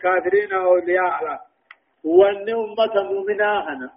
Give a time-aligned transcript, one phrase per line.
[0.00, 1.38] للكافرين أولياء له
[2.04, 3.90] وأن أمة مؤمنة هنا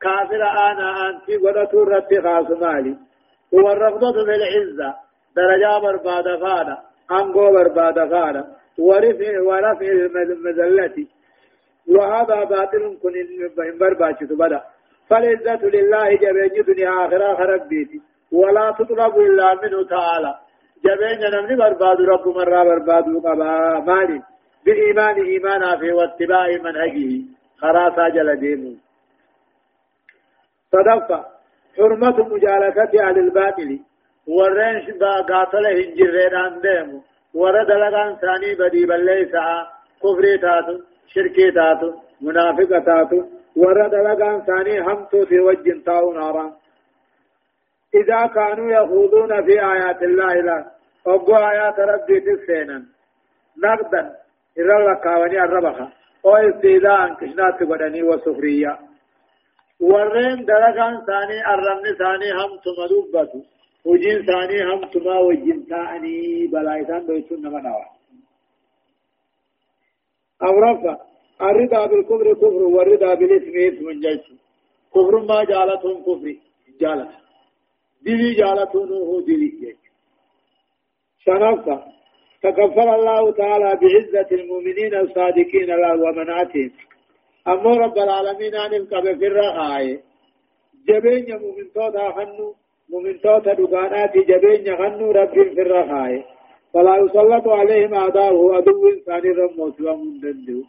[0.00, 2.96] كافر أنا أنت ولا ترتي خاص مالي.
[3.54, 4.94] هو الرغبة في العزة.
[5.36, 6.78] درجة برباد فانا
[7.10, 8.46] أنقو برباد فانا
[8.78, 9.86] ورفع ورفع
[10.22, 11.06] المذلة.
[11.88, 14.62] وهذا باطل كن إن برباد بدا.
[15.08, 18.00] فالعزة لله جبين دنيا آخرة خرب بيتي
[18.32, 20.34] ولا تطلب إلا منه تعالى.
[20.84, 24.31] جبين نمني برباد رب مرة برباد قبا مالي.
[24.64, 27.22] بالإيمان إيمانا في واتباع منهجه.
[27.60, 28.76] خراسا جل ديمه
[30.72, 31.26] صدقة
[31.76, 33.80] حرمة مجالسة أهل الباطل.
[34.26, 34.98] ورين
[35.28, 37.02] قاتل هنجرين عن ديمه
[37.34, 39.68] ورد لغان ثاني بدي بليسا
[40.02, 43.18] كفري تاتو شركي تاتو منافقة تاتو.
[43.56, 46.52] ورد لغان ثاني همتو في وجه تاو نارا.
[47.94, 50.70] إذا كانوا يخوضون في آيات الله لا.
[51.06, 52.84] أقوى آيات ربي تسينا.
[53.64, 54.21] نقدا.
[54.58, 55.88] إذا لكاوني الربخة
[56.24, 58.78] أو استيذاء كشنات قدني وسخرية
[59.80, 63.40] ورين دلقان ثاني الرمن ثاني هم تمدوبتو
[63.84, 67.86] وجين ثاني هم تما وجين ثاني بلايسان دويتون نما نوا
[70.42, 70.96] أو رفع
[71.42, 74.24] الرضا بالكفر كفر والرضا بالاسم اسم جيش
[74.94, 76.36] كفر ما جالتهم كفر
[76.80, 77.10] جالت
[78.02, 79.80] دلي جالتهم هو دلي جيش
[81.24, 81.84] شنفة
[82.42, 86.70] تكفل الله تعالى بعزة المؤمنين الصادقين له ومنعتهم
[87.48, 90.00] أما رب العالمين أن يبقى في الرخاء
[90.88, 92.54] جبين مؤمن توتا خنو
[92.90, 96.24] مؤمن توتا دقانات جبين خنو رب في الرخاء
[96.74, 100.62] فلا يسلط عليهم أعداؤه عدو إنسان رموت ومن دندو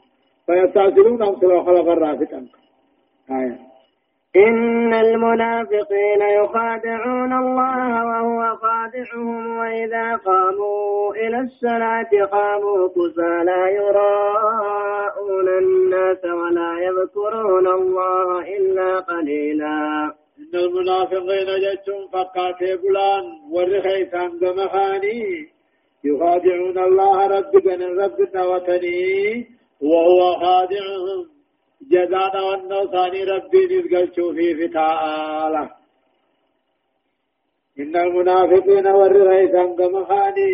[0.45, 2.31] فيستعجلون أمثل خلق الرافق
[3.31, 3.72] آية.
[4.35, 16.25] إن المنافقين يخادعون الله وهو خادعهم وإذا قاموا إلى الصلاة قاموا كسى لا يراءون الناس
[16.25, 20.13] ولا يذكرون الله إلا قليلا.
[20.39, 25.47] إن المنافقين جتهم فقاتي بلان ورخيسان دمخاني
[26.03, 29.47] يخادعون الله ربنا ربنا وتني
[29.81, 31.32] وهو خادعهم.
[31.81, 35.69] جزانا وانو ثاني ربي نزقل في فتاة
[37.79, 40.51] إن المنافقين والرئيسان كما خاني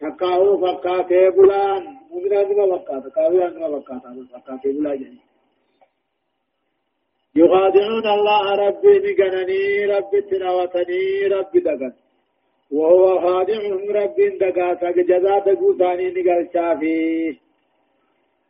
[0.00, 4.02] تقاو فقاتي بلان ممكن أنما فقات تقاو أنما فقات
[4.32, 5.20] فقاتي بلا جني
[7.36, 11.92] يخادعون الله ربي نقنني ربي تناوتني ربي دقن
[12.70, 17.47] وهو خادعهم ربي دقاتا جزاء دقو ثاني نقل شافيه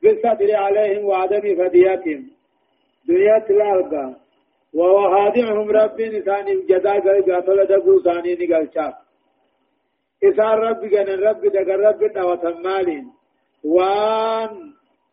[0.03, 2.31] بالستر عليهم وعدم فديتهم
[3.09, 4.17] دنيا تلالقا
[4.75, 6.93] وهو خادعهم ربي نسان جدا
[7.27, 8.95] قاتل دقو ثاني نقل شاف
[10.25, 13.07] إسان ربي قن ربي دقر ربي وتمالين
[13.65, 14.51] وان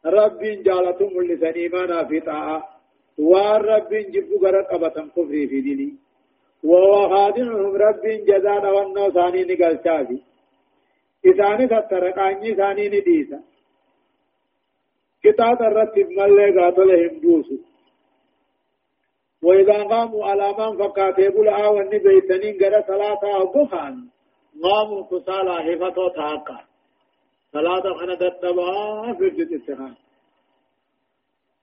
[0.06, 2.63] ربي جالتهم لسان إيمانا في طاعة.
[3.18, 5.94] وان ربي جبوا قرق أبتن كفري في ديني.
[6.63, 10.19] وهو خادعهم ربي جدا وانو ثاني نقل شافي
[11.25, 13.40] إساني تترقاني ثاني نديسا.
[15.25, 17.50] كتاب الرتب ملي قاتل هندوس.
[19.46, 23.96] وإذا قاموا على من فقاتبوا الآوى النبيتنين قرى صلاة أبوخان
[24.63, 26.59] قاموا كسالا هفتو تاقا
[27.53, 29.96] صلاة خنا تتبعا في الجد اتخان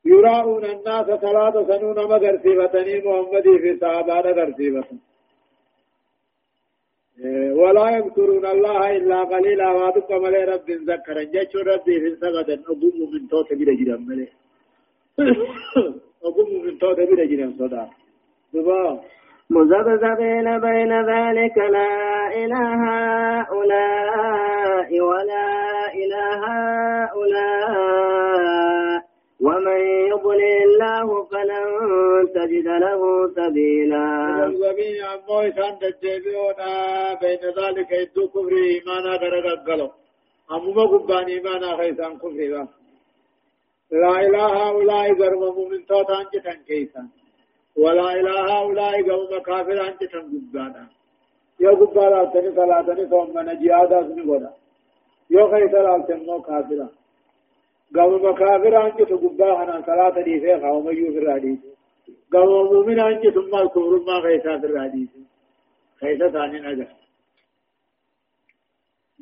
[0.05, 5.01] يراؤون الناس صلاة سنون مغر سيبتني محمدي في صحابة غر سيبتني.
[7.61, 9.71] ولا يذكرون الله إلا قليلا.
[9.71, 11.23] وادق ملي رب ذكر.
[11.23, 14.29] جيش ربي في سغدا أقوم من توت بلا جرم ملي.
[16.25, 17.89] أقوم من توت بلا جرم صدا.
[19.51, 21.95] مذبذبين بين ذلك لا
[22.43, 25.49] إله هؤلاء ولا
[26.03, 26.41] إله
[27.05, 27.52] هؤلاء.
[32.43, 33.01] تجد له
[33.37, 34.05] سبيلا
[34.47, 36.73] الزمين أمو إسان تجيبيونا
[37.23, 39.93] بين ذلك إدو كفر إيمانا غرق
[40.55, 42.67] أمو ما قبان إيمانا خيسان كفر
[44.03, 47.09] لا إله هؤلاء غرم مؤمن توتان جتن كيسان.
[47.83, 50.85] ولا إله هؤلاء غرم كافر أن جتن قبانا.
[51.61, 54.51] يو قبانا تني صلاة ثم نجيادا سنقودا
[55.35, 56.93] يو خيسان ألتنمو كافران.
[57.97, 61.59] قام مكافر أنت تقبا أنا صلاة دي في قوم يو في الحديث
[62.33, 65.11] قام مؤمن أنت ثم الكفر ما في الحديث.
[66.01, 66.89] خيسا ثاني نجا.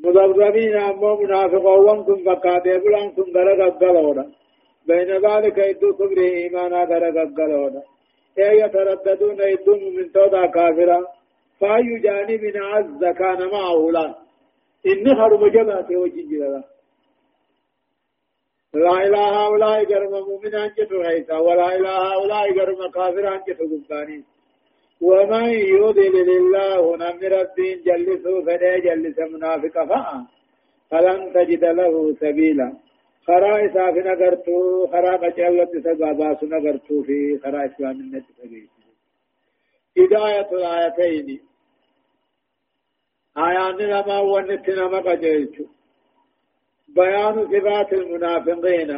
[0.04, 4.24] مذبذبين أمو منافقون كن فقاتي بلان كن غرق الدلودا
[4.86, 7.82] بين ذلك إدو كبر إيمانا غرق الدلودا
[8.38, 11.20] إيه يترددون إدو من تودا كافرا.
[11.60, 14.14] فأي جانب عز كان معه لأن
[14.86, 16.62] إن خرم جمعته وجنجل
[18.74, 24.24] لا إله هؤلاء قرم مؤمن أنجت غيثا ولا إله هؤلاء قرم كافر أنجت قباني.
[25.00, 30.26] ومن يضلل الله نم ربي جلسوا فلا جلس منافق فأ.
[30.90, 32.72] فلن تجد له سبيلا.
[33.26, 38.70] خرا إساف نغرتو خرا قجلت سقاباس نغرتو في خرا إسلام النت سقيت
[39.98, 41.40] هداية الآيتين.
[43.36, 45.64] آيان لما ونتنا ما قجلتو
[46.96, 48.90] بيان صفات المنافقين.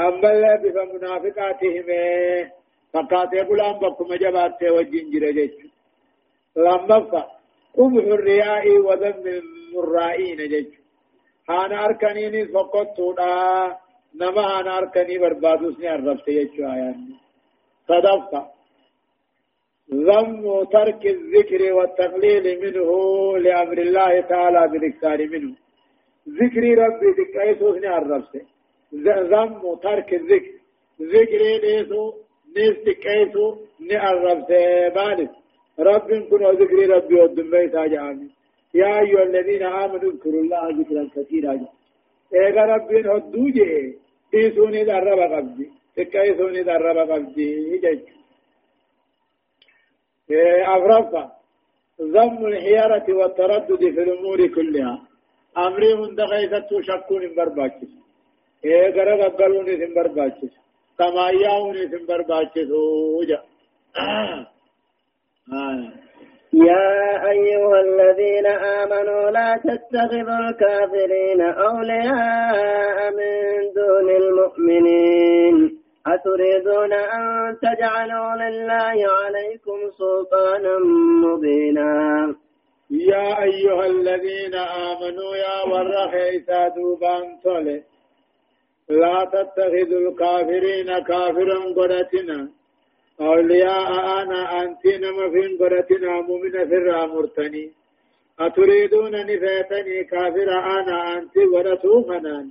[0.00, 1.86] أما الله بفمنافقاتهم
[2.92, 5.52] فقات يقول أن بكم جبات وجين جرجج
[6.56, 6.96] لما
[7.76, 10.66] قبح الرياء وذم المرائين جج
[11.50, 13.76] أنا أركنيني فقط تودا
[14.20, 16.98] نما أنا أركني بربادوسني عرفت يجو آيان.
[17.88, 18.42] صدفة.
[20.08, 22.90] ذم ترك الذكر والتقليل منه
[23.38, 25.54] لأمر الله تعالى بالإكثار منه.
[26.28, 28.36] ذكر ربي ذكر عرفت
[28.94, 30.52] ذم ترك الذكر
[31.02, 32.12] ذكر ليسو
[32.56, 33.56] نيس كيسو
[33.90, 35.30] نعرف سيبانس
[35.78, 38.28] رب كن ذكر ربي والدنبي تاجعامي
[38.74, 41.66] يا أيها الذين آمنوا اذكروا الله ذكرا كثيرا
[42.34, 43.98] إيغا رب هدوجي
[44.34, 48.00] إيسوني درب قبدي تكيسوني درب قبدي جج
[50.74, 51.32] أفرفا
[52.00, 55.09] ضم الحيارة والتردد في الأمور كلها
[55.58, 57.88] أمري من دغيثة شكون برباكس
[58.64, 60.40] إيغا رب قلوني برباكس
[60.98, 63.38] كما ياون اسم برباچسو جا
[66.52, 73.32] يا أيها الذين آمنوا لا تتخذوا الكافرين أولياء من
[73.76, 80.78] دون المؤمنين أتريدون أن تجعلوا لله عليكم سلطانا
[81.24, 81.90] مبينا
[82.90, 87.82] يا أيها الذين آمنوا يا ورخيسا دوبان تولي
[88.88, 92.48] لا تتخذوا الكافرين كافرا قدتنا
[93.20, 93.90] أولياء
[94.22, 97.70] أنا أنتي نما فين قدتنا مؤمن في الرامرتني
[98.40, 102.48] أتريدون نفاتني كافر أنا أنتي قدتو خنان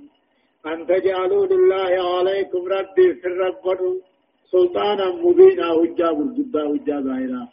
[0.66, 3.64] أن تجعلوا لله عليكم ربي في الرب
[4.52, 7.44] سلطانا مبينا هجا برجبا هجا ظاهرا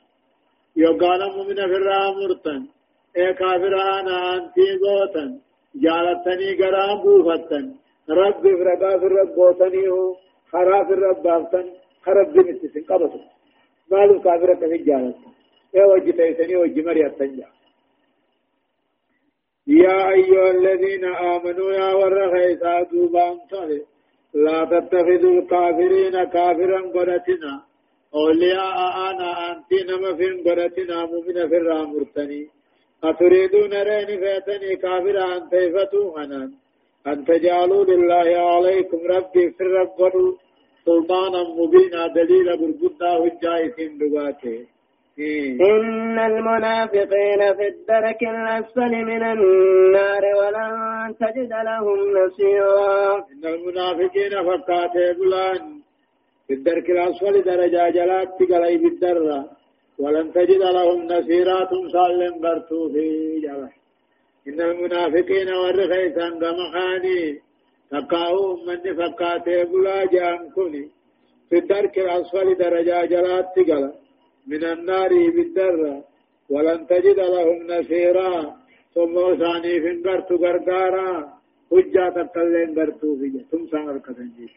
[0.76, 2.62] يقال مؤمن في الرامرتن
[3.16, 5.40] إيه كافر أنا أنتي قوتن
[5.84, 7.66] جالتني قرام بوفتن
[8.10, 10.16] رب فرقا في الرب بوتنيه
[10.52, 11.66] خرا في الرب بافتن
[12.06, 13.22] خرب بنتسن قبطن
[13.92, 15.18] مالو كافرة في جالت
[15.76, 17.48] يا وجه تيسني وجه مريا تنجا
[19.68, 23.84] يا أيها الذين آمنوا يا ورغيسا دوبان صالح
[24.34, 27.54] لا تتخذوا الكافرين كافرا قرتنا
[28.16, 28.78] أولياء
[29.10, 32.50] أنا أنتي نما في قرتنا مؤمن في الرامرتني
[33.04, 36.52] أتريدون رين فاتني كافرا أن تيفتوا منان
[37.08, 39.98] أن تجعلوا لله عليكم ربي في الرب
[40.86, 44.66] سلطانا مبينا دليل بربدا هجائسين دباته
[45.20, 53.18] إن المنافقين في الدرك الأسفل من النار ولن تجد لهم نصيرا.
[53.18, 55.80] إن المنافقين فكاتي بلان
[56.48, 59.46] في الدرك الأسفل درجة جلات تقلي بالدرة
[60.00, 63.72] ولن تجد لهم نصيرا تمسال برتو في جلال
[64.48, 67.42] إن المنافقين والرخيسان قمخاني
[67.92, 70.86] تقاو من فقاتي بلا جان كوني.
[71.50, 73.94] في الدرك الأسفل درجة جلات تقل.
[74.48, 76.04] من النار بالدرة
[76.50, 78.34] ولن تجد لهم نصيرا.
[78.96, 81.10] ثم ثاني في انقرت غرغارا
[81.72, 84.54] حجة تقلين قرتو في ثم سانر كتنجيش.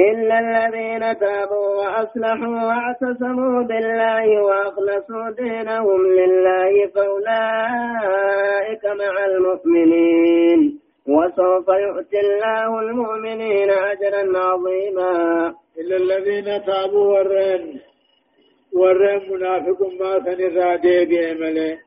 [0.00, 10.80] إلا الذين تابوا وأصلحوا واعتصموا بالله وأخلصوا دينهم لله فأولئك مع المؤمنين.
[11.08, 15.14] وسوف يؤتي الله المؤمنين أجرا عظيما.
[15.80, 17.80] إلا الذين تابوا ورين
[18.72, 21.78] ورين منافق ما سنرى ديبي ملي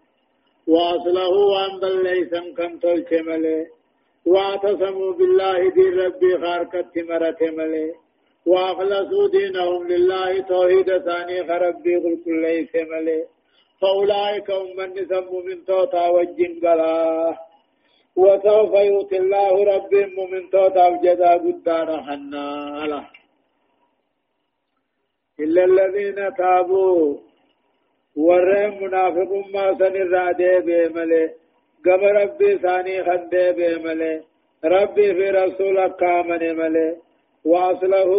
[0.67, 3.65] وأصلحوا وأن بل ليسن كم تلك ملي
[4.33, 7.93] واعتصموا بالله دين ربي خاركت مرت ملي.
[8.45, 13.19] وأخلصوا دينهم لله توحيد ثاني خربي قل ليس ملي.
[13.81, 17.37] فأولئك هم من سموا من توتا وجن قلا.
[18.15, 22.47] وسوف يؤتي الله ربهم من توتا وجدا قدار حنا.
[25.39, 25.63] إلا.
[25.65, 27.17] الذين تابوا.
[28.15, 31.46] ورهم منافق ما سنر دي ملي.
[31.85, 34.21] قم ربي ثاني خندي بملي
[34.65, 36.95] ربي في رسولك كامن ملي
[37.45, 38.11] واصله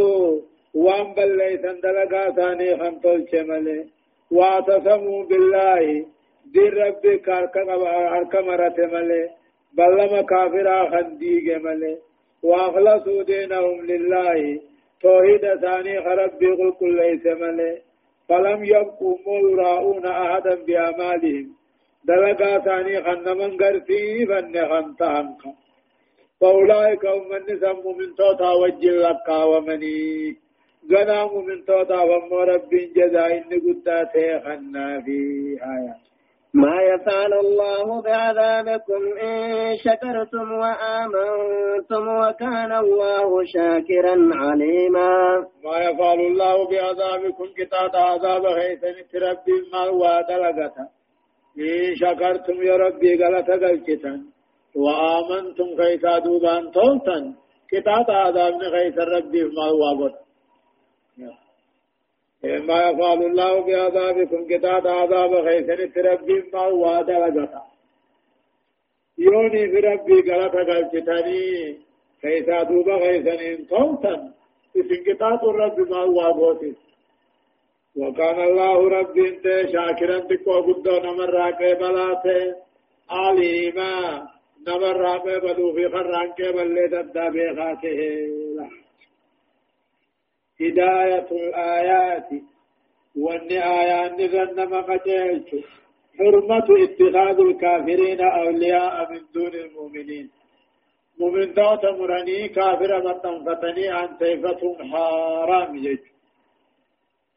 [0.74, 3.86] وان بلي سندلقا ثاني خنطل ملي
[4.30, 6.06] واعتصموا بالله
[6.54, 9.28] دين ربي كاركا مرت ملي
[9.76, 11.98] بل لما كافرا خنديق ملي
[12.42, 14.60] وأخلصوا دينهم لله
[15.02, 17.78] توحيد ثاني خرب بيقول كل ليس ملي
[18.28, 21.57] فلم يبقوا يراؤون أحدا بأعمالهم
[22.08, 25.42] دلقا ثاني خنمن قرتي فن خنتهنك
[26.40, 30.36] فأولئك هم من نسم من توتا وجل لك ومني
[30.92, 34.12] غنام من توتا ومو رب جزاء إن قد
[34.44, 35.18] خنا في
[35.74, 36.08] آيات
[36.54, 47.46] ما يفعل الله بعذابكم إن شكرتم وآمنتم وكان الله شاكرا عليما ما يفعل الله بعذابكم
[47.58, 50.97] كتاب عذاب خيثن ربي ما هو دلغتا
[51.58, 54.20] إن شكرتم يا ربي غلطة قلتن
[54.74, 57.24] وآمنتم خيثا دوبان تولتن
[57.70, 60.28] كتاب عذاب خيث ربي ما هو بطن
[62.68, 67.62] ما يفعل الله بعذابكم كتاب عذاب خيسن تربي ما هو دلقتا
[69.18, 71.42] يوني في ربي غلطة قلتني
[72.22, 74.14] كيسا دوبا خيسن توتا
[74.76, 76.72] اسم كتاب الرب ما هو بوتي
[77.98, 82.40] وكان الله رب انت شاكرا تكو قدو نمر راقه بلاته.
[83.10, 83.94] عليما
[84.66, 84.98] نمر
[85.44, 87.98] بدو في خران کے بلے ددا بے خاته
[90.60, 92.28] هداية الآيات
[93.16, 95.48] وأن آيات نذن مقتلت.
[96.18, 100.30] حرمة اتخاذ الكافرين أولياء من دون المؤمنين.
[101.20, 104.08] مؤمن دوت مرني كافر متنفتني عن
[104.92, 105.98] حرام يج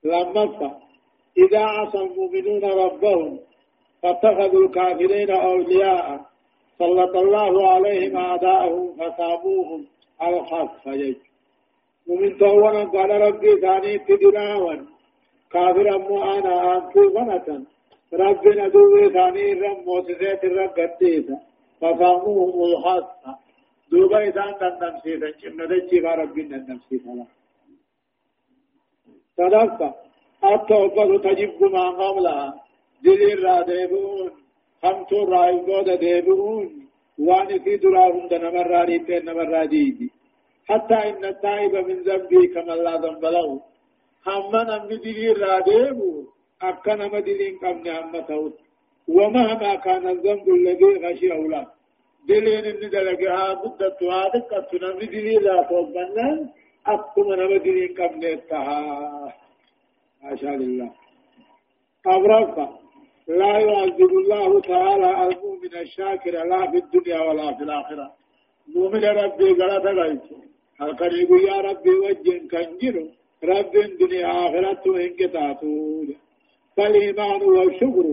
[0.03, 0.79] لما
[1.37, 3.39] إذا عصى المؤمنون ربهم
[4.03, 6.31] فاتخذوا الكافرين أولياء.
[6.81, 9.85] سلط الله عليهم أعداءهم فصابوهم
[10.21, 11.15] الخف يج
[12.07, 14.85] ومن توانا قال ربي ثاني تدراوان
[15.51, 17.65] كافر أمو أنا أنتو فنة
[18.13, 19.85] رب ندوه ثاني رم
[20.43, 21.37] الرب قديسة
[21.81, 23.31] ففهموهم الخاصة
[23.91, 25.29] دوبا إذان نمسيسا.
[25.41, 27.25] كم ندجي ربي نمسيسا.
[29.37, 29.95] صدقت
[30.43, 32.53] التوبة تجب ما قبلها
[33.03, 34.31] دليل را ديبون
[34.83, 36.87] همتو رايقود ديبون
[37.19, 38.83] وان في دراهم دنمر را
[39.27, 40.11] نمر را ديدي
[40.69, 43.61] حتى إن التائب من ذنبه كما لا ذنب له
[44.27, 46.11] هم نمني دليل راديبو
[46.61, 48.57] أكنا مدلين قمنا هم توت
[49.07, 51.65] ومهما كان الذنب الذي غشي أولا
[52.27, 56.49] دلين إن دلقها مدة وادك أتنا مدلين لا توبنا
[56.87, 59.33] أكما نمدلين قمنا التها
[60.23, 60.91] عشاء لله
[62.05, 62.79] أبرافا
[63.27, 68.11] لا يعذب الله تعالى المؤمن الشاكر لا في الدنيا ولا في الآخرة.
[68.75, 70.21] مؤمن ربي قال تغيث
[70.81, 72.95] القريب يا ربي وجن كنجر
[73.43, 76.15] رب الدنيا آخرة انقطعتون
[76.77, 78.05] فالإيمان والشكر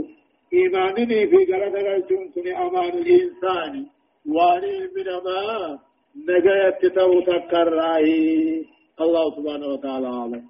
[0.52, 3.86] إيمانني في قرد رجل أمان الإنسان.
[4.26, 5.78] وأني من ما
[6.26, 8.66] نجايت تو تكرائي
[9.00, 10.44] الله سبحانه وتعالى عالم.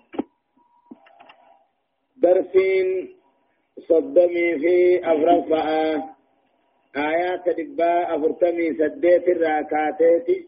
[2.22, 3.08] درسين
[3.88, 6.16] صدمي في أفرفعة
[6.96, 10.46] آيات دباء أفرتمي سديت الراكاتيتي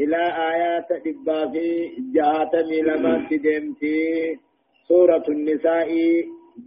[0.00, 0.22] إلى
[0.52, 1.66] آيات دبا في
[2.14, 3.98] جهاتمي لما تدمتي
[4.88, 5.88] سورة النساء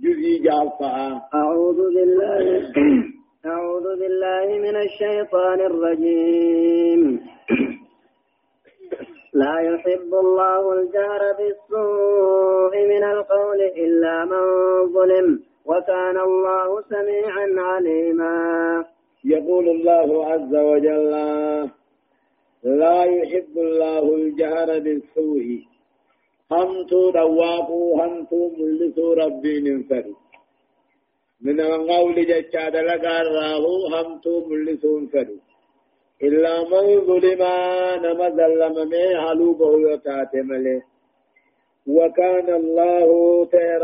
[0.04, 2.74] جزي جعفة أعوذ بالله.
[3.46, 7.02] أعوذ بالله من الشيطان الرجيم.
[9.34, 14.44] لا يحب الله الجهر بالسوء من القول إلا من
[14.94, 18.86] ظلم وكان الله سميعا عليما.
[19.26, 21.12] يقول الله عز وجل
[22.64, 25.72] لا يحب الله الجهر بالسوء.
[26.52, 30.06] همتو رواقو همتو ملسو ربي ننفر
[31.42, 35.28] من القول جتشاد لقار راهو همتو ملسو انفر
[36.24, 37.42] إلا من ظلم
[38.04, 40.82] نما ظلم مي حلوبه يتات ملي.
[41.88, 43.08] وكان الله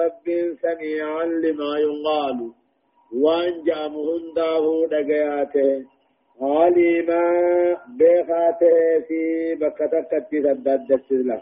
[0.01, 0.27] رب
[0.62, 2.51] سميعا لما يقال.
[3.24, 5.98] وان جامهن داهو دقياته.
[6.41, 7.24] عليما
[8.00, 11.41] بخاته في بكتك تسدد السلام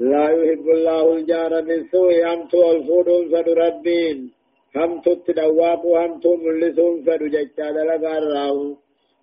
[0.00, 4.32] لا يحب الله الجار بالسوء همتو الفودون فد ربين
[4.74, 8.76] همتو التدواب همتو ملسون فد ججال لغار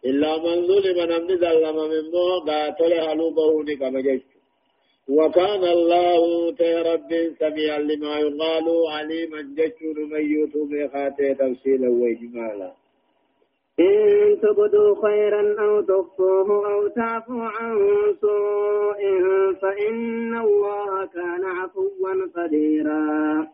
[0.05, 4.21] إلا من ظلم نمن ظلم من مو قاتل حلوبه نكم جج
[5.09, 6.21] وكان الله
[6.93, 9.79] رب سميعا لما يقال عليما جج
[10.12, 12.71] من يوتو بخاته تفصيلا وإجمالا
[13.79, 17.75] إن تبدوا خيرا أو تخفوه أو تعفو عن
[18.21, 19.01] سوء
[19.62, 23.47] فإن الله كان عفوا قديرا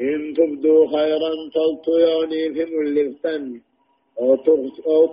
[0.00, 3.60] إن تبدوا خيرا تلطيوني في ملفتن
[4.20, 4.36] أو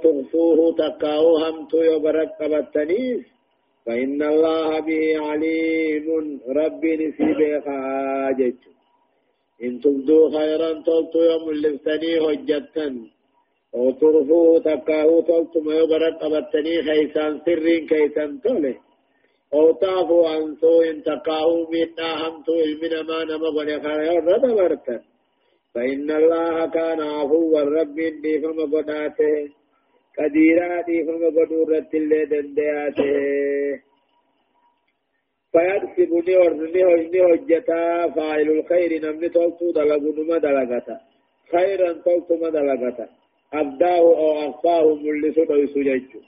[0.04, 3.26] تغفوه تقاو همتو يبرك قبتنيس
[3.86, 6.06] فإن الله به عليم.
[6.58, 8.60] ربي نسيب خاجج
[9.64, 12.88] إن تبدو خيرا تلتو يوم اللفتني هجتا
[13.76, 18.85] أو ترفوه تقاو تلتو ما يبرك قبتني خيسان سرين كيسان تولي.
[19.54, 25.02] أو تعفو عن سوء تقاو منا همتو المنا ما نمغن خير ردبرتا
[25.74, 29.50] فإن الله كان عفوا رب دي فما قداته
[30.18, 33.16] قديرا دي فما قدورة اللي دندياته
[35.56, 40.98] ورني هجني هجتا فاعل الخير نمني تلتو دلقو نما دلقتا.
[41.52, 43.08] خيرا تلتو ما دلقتا.
[43.54, 46.20] أبداه أو أخفاه ملسو دويسو جيجو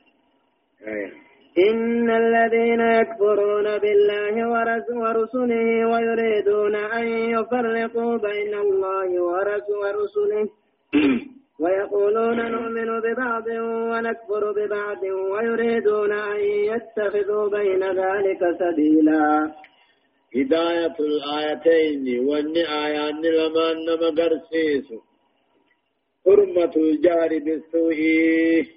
[0.88, 1.27] آية
[1.58, 10.50] إن الذين يكفرون بالله ورسله ويريدون أن يفرقوا بين الله ورسله
[11.62, 13.48] ويقولون نؤمن ببعض
[13.92, 19.52] ونكفر ببعض ويريدون أن يتخذوا بين ذلك سبيلا.
[20.36, 24.88] هداية الآيتين وأن آيان لما نما قرسيس
[26.26, 28.77] حرمة الجار بالسوء.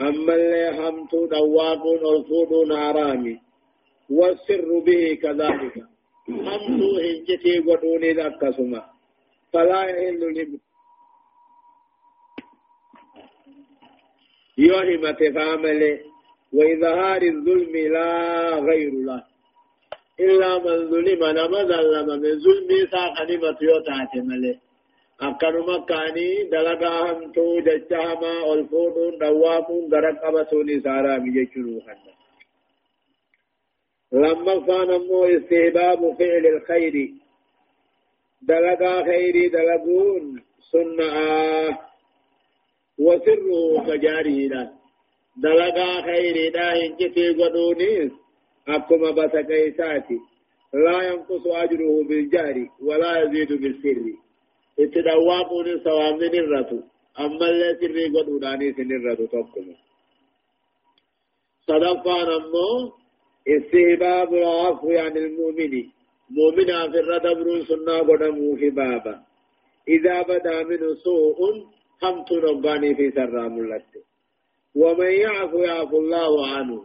[0.00, 3.40] أما اللي همتو دواقون أرفودون حرامي
[4.10, 5.76] والسر به كذلك.
[6.28, 8.84] همتو هنجتي قدوني ذكسما
[9.52, 10.60] فلا يحل لهم
[14.58, 15.98] يوهمة فعمله
[16.52, 18.10] وإظهار الظلم لا
[18.58, 19.24] غير له.
[20.20, 24.16] إلا من ظلم لما ظلم من ظلم ساق نمت يوتعت
[25.18, 32.12] akkanuma kaanii dalagaa hamtuu jecha hamaa ol fuudhuun dhawwaamuun gara qabatuun isaaraami jechuun kanna
[34.22, 37.06] lammaffaan ammoo istihbaabu fi'li ilkhayri
[38.48, 40.24] dalagaa khayrii dalaguun
[40.70, 41.78] sunna'aa
[43.06, 44.62] wasirruhu kajaariidha
[45.46, 48.12] dalagaa khayriidha hincitii godhuunis
[48.76, 50.16] akkuma basaqeeysaati
[50.84, 54.14] laa yanqusu ajruhu biljahri walaa yaziidu bilsirri
[54.82, 56.76] itti dhawwaaquun sawaamni nirratu
[57.24, 59.74] ammallee sirrii godhuudhaanii sinirratu tokkuma
[61.66, 62.76] sadaffaan ammoo
[63.54, 65.74] istihbaabu العفو عن المؤمن
[66.30, 69.14] مؤمنا في الردبر سنة قدمه في بابا
[69.88, 71.38] إذا بدا منه سوء
[72.02, 73.90] همت رباني في سرام لك
[74.74, 76.84] ومن يعفو يعفو الله عنه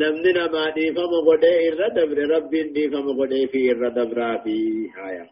[0.00, 4.56] نمني نما دي فما قده إر دبر رب دي فما قده في إر دبر في
[5.08, 5.26] آية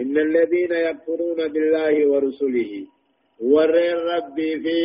[0.00, 2.72] إن الذين يكفرون بالله ورسله
[3.40, 4.78] ور الرب في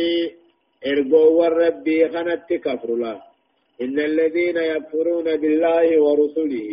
[0.86, 3.16] إرجو والرب خنت كفر الله
[3.82, 6.68] إن الذين يكفرون بالله ورسله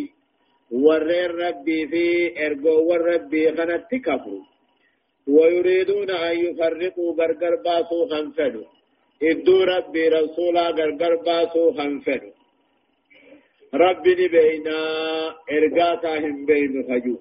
[0.72, 2.06] ور الرب في
[2.46, 4.32] إرجو والرب خنت كفر
[5.36, 8.68] ويريدون أن يفرقوا برقر باسو خنفدوا
[9.24, 12.22] إدو ربي رسولا غرغر باسو خنفر.
[13.74, 14.80] ربي بينا
[15.52, 17.18] إرقاتا هم بين خجو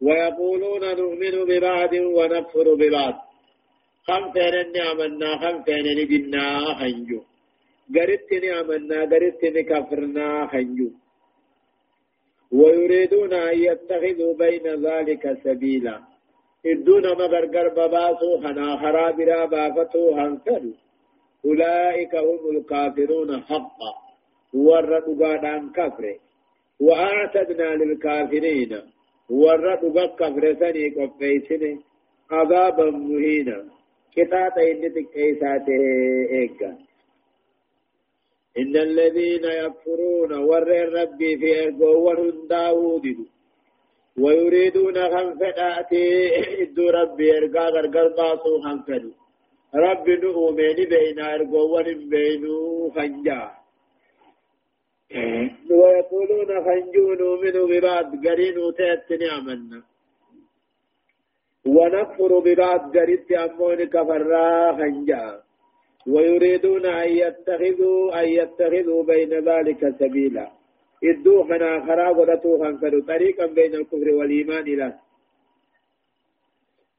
[0.00, 3.16] ويقولون نؤمن ببعض ونكفر ببعض.
[4.06, 7.20] خمسين نعمنا خمسين ندنا خنجو.
[7.94, 10.90] قربت نعمنا قربت نكفرنا خنجو.
[12.52, 16.00] ويريدون أن يتخذوا بين ذلك سبيلا.
[16.66, 20.74] إدون مغرغر بباسو خنا خرابرا بافتو هنفروا
[21.44, 23.92] أولئك هم الكافرون حقا.
[24.54, 26.04] ورد عن كفر.
[26.80, 28.72] وأعتدنا للكافرين.
[29.30, 29.82] ورد
[30.20, 31.78] كفر سني قفيسن
[32.30, 33.64] عذابا مهينا
[34.16, 35.82] كتاتا إنتك إيساته
[36.30, 36.72] إيقا
[38.58, 43.06] إن الذين يكفرون ور ربي في أرقوة داود.
[44.18, 46.04] ويريدون خنفداتي
[46.62, 49.10] إدو ربي إرقا غرقر باسو خنفدو
[49.74, 53.50] رب نؤمن بين أرقوان بينو خنجا
[55.70, 59.82] ويقولون خنجو نؤمن ببعض قرين وتأتني عملنا
[61.66, 65.40] ونكفر ببعض قريت أمون كفرا خنجا
[66.06, 70.46] ويريدون أن يتخذوا أن يتخذوا بين ذلك سبيلا
[71.04, 72.70] إدوخنا خراب ودتوخا
[73.08, 74.92] طريقا بين الكفر والإيمان له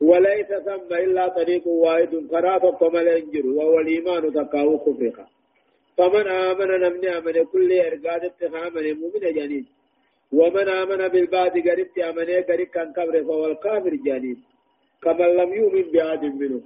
[0.02, 2.16] وليس ثم إلا طريق واحد.
[2.32, 5.28] قرابة كمال انجر وهو الإيمان تقاو كفرها
[5.98, 9.66] فمن آمن نمني آمن كل إرقاد اتخامن مؤمن جنين.
[10.32, 14.38] ومن آمن بالبعد قربت آمن قرب كان كبر فهو الكافر جنين.
[15.04, 16.62] كمن لم يؤمن بهاد منه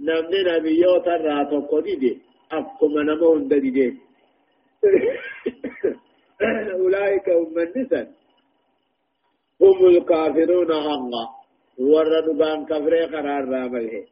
[0.00, 2.18] نمني نبيو ترى تقودي
[2.52, 3.94] أكما نمون ددي
[6.80, 8.06] أولئك هم نسل
[9.60, 11.24] هم الكافرون حقا
[11.78, 14.02] وردبان كفر قرار رابله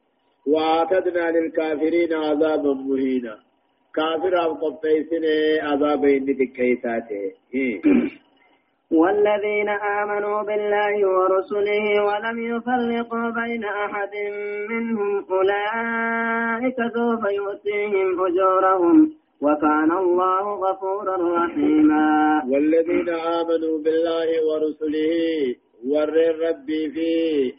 [0.47, 3.37] وآتدنا للكافرين عذابا مهينا۔
[3.95, 5.25] كافر أو قبيسين
[5.63, 7.33] عذابين تكيساته
[8.91, 14.15] والذين آمنوا بالله ورسله ولم يفرقوا بين أحد
[14.71, 18.97] منهم أولئك سوف يؤتيهم أجورهم
[19.43, 25.13] وكان الله غفورا رحيما والذين آمنوا بالله ورسله
[25.91, 26.15] ور
[26.47, 27.09] ربي في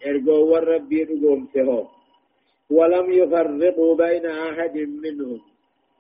[0.10, 1.48] ارجو ور ربي نقوم
[2.72, 5.42] ولم يفرقوا بين أحد منهم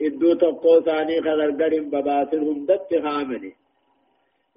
[0.02, 1.52] إدو تقو ثاني خلال
[1.94, 3.54] بباطلهم دت خامني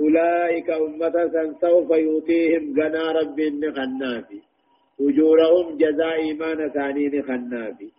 [0.01, 1.17] أولئك أمة
[1.61, 3.39] سوف يؤتيهم جنا رب
[3.77, 4.41] خنافي
[5.01, 7.91] أجورهم جزاء إيمان ثاني خنافي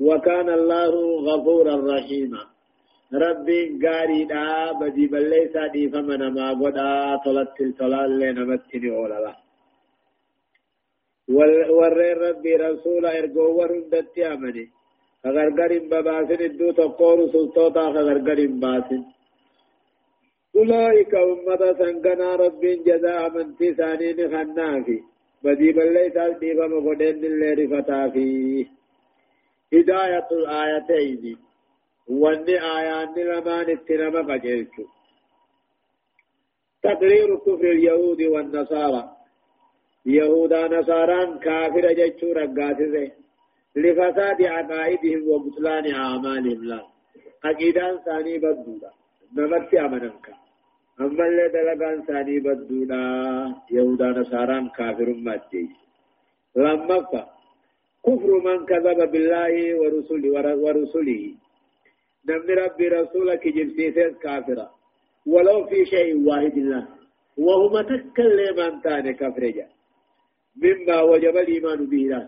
[0.00, 0.92] وكان الله
[1.28, 2.42] غفورا رحيما
[3.12, 9.36] ربي قاري دا بدي بلي سادي فمن ما قدا طلت الطلال لنمتني أولا
[11.28, 14.64] والرين ربي رسول ارجو ورندت يامني
[15.26, 19.02] غرغر بباسن الدو تقور سلطوتا غرغر باسن
[20.56, 24.98] أولئك أمة سنقنا رب جزاء من تسانين خنافي
[25.44, 28.66] بدي بلي سادي فمن قدن اللي رفتا فيه
[29.74, 31.47] هداية الآيتين
[32.08, 34.74] واني آيان لمان اتنما قجلت
[36.82, 39.02] تقرير كفر اليهود والنصارى
[40.06, 43.10] يهودا نصارى كافر جيتشو رقاتزه
[43.76, 46.80] لفساد عقائدهم وبطلان أعمالهم لا
[47.44, 48.90] عقيدان ثاني بدودا
[49.36, 50.26] نمت أمننك
[51.00, 53.02] أما اللي دلقان ثاني بدودا
[53.70, 55.68] يهودا نصارى كافر ماتي
[56.56, 56.98] لما
[58.06, 61.22] كفر من كذب بالله ورسله ورسله
[62.28, 64.66] نمن ربي رسولك جبسيسيس كافرا
[65.26, 66.84] ولو في شيء واحد الله
[67.38, 69.66] وهما تكلم أن تاني كفرجا
[70.62, 72.24] مما وجب الإيمان به له.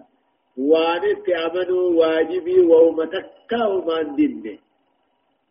[0.71, 4.59] وان استعمنوا واجبي وهما تكاو من دينه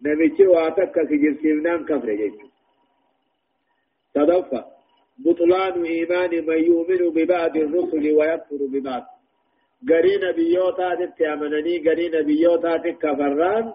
[0.06, 2.30] نمشي واتك كجبسينان كفرجا
[4.14, 4.64] تدفع
[5.26, 9.04] بطلان إيمان من يؤمن ببعض الرسل ويكفر ببعض.
[9.90, 13.66] قرين بيوتا تتعمنني قرين بيوتا تكفران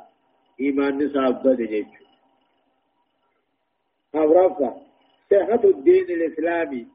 [0.60, 1.86] إيمان نصاب بدجج
[4.14, 4.70] أورفا
[5.30, 6.86] صحة الدين الإسلامي.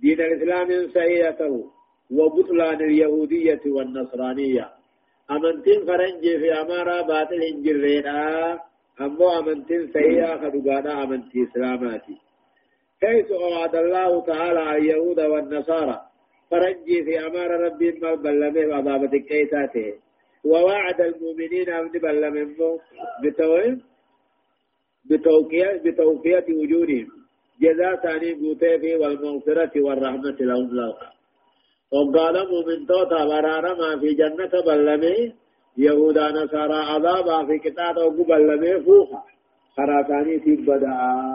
[0.00, 1.70] دين الإسلام سيئته
[2.10, 4.70] وبطلان اليهودية والنصرانية.
[5.30, 8.18] أمنتين فرنجي في أمارة باطل هنجرينا
[9.00, 12.16] أمو أمنتين سيئة خدقانا أمنتي إسلاماتي.
[13.02, 16.00] حيث أوعد الله تعالى اليهود والنصارى
[16.50, 19.94] فرنجي في أمار ربي ما بلمه وعذابة كيساته
[20.50, 22.78] ووعد المؤمنين أن بلمه
[23.22, 23.78] بتوقية
[25.10, 27.08] بتوقية بتوقية وجودهم.
[27.62, 30.94] جزاء ثاني قوتي والمغفرة والرحمة لهم لهم
[31.92, 35.32] وقال مؤمن توتا برارا ما في جنة بلمه
[35.78, 39.22] يهودا نصارى عذابا في كتاب وقبلمه فوقا.
[39.76, 40.92] خراساني في بدا.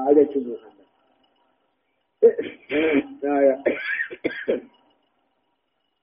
[0.10, 0.58] أجل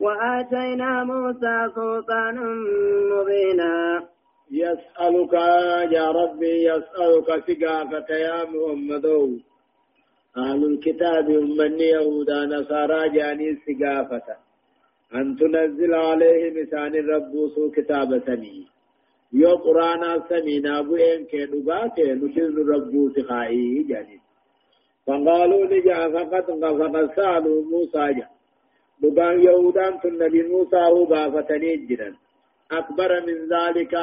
[0.00, 2.46] وآتينا موسى سلطانا
[3.12, 3.74] مبينا.
[4.50, 5.32] يسألك
[5.96, 9.06] يا ربي يسألك سقافة يا محمد.
[10.36, 14.28] أهل الكتاب من يهودا نصارى جاني سقافة
[15.14, 18.66] أن تنزل عليهم إسان الرب سو كتاب سمي.
[19.32, 24.18] يو قرآن سمينا بوين كي نباتي نشل الرب سخائي جاني.
[25.06, 26.46] فقالوا لجا فقد
[26.80, 28.29] فقد سألوا موسى جاني
[29.02, 32.10] دبان يهودان تن نبي موسى هو بافتني جدا
[32.80, 33.94] أكبر من ذلك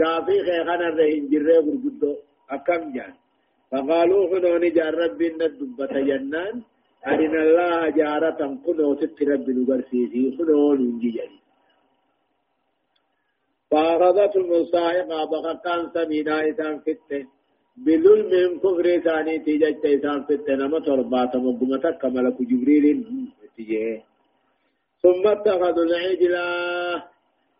[0.00, 2.12] قافي خيخنا الرهن جره برقدو
[2.54, 3.12] أكم جان
[3.70, 6.54] فقالوا خنوني جار ربي ندبت جنان
[7.10, 11.40] أرنا الله جارة كنو ست ربي نبرسيسي خنون انجيجي
[13.70, 17.20] فأخذت المصائقة بخطان سمينا إسان فتة
[17.84, 22.84] بظلم كفر ثاني تيجت إسان فتة نما تربات مقمتك ملك جبريل
[23.60, 24.02] تجيه.
[25.02, 26.34] ثم اتخذوا العجل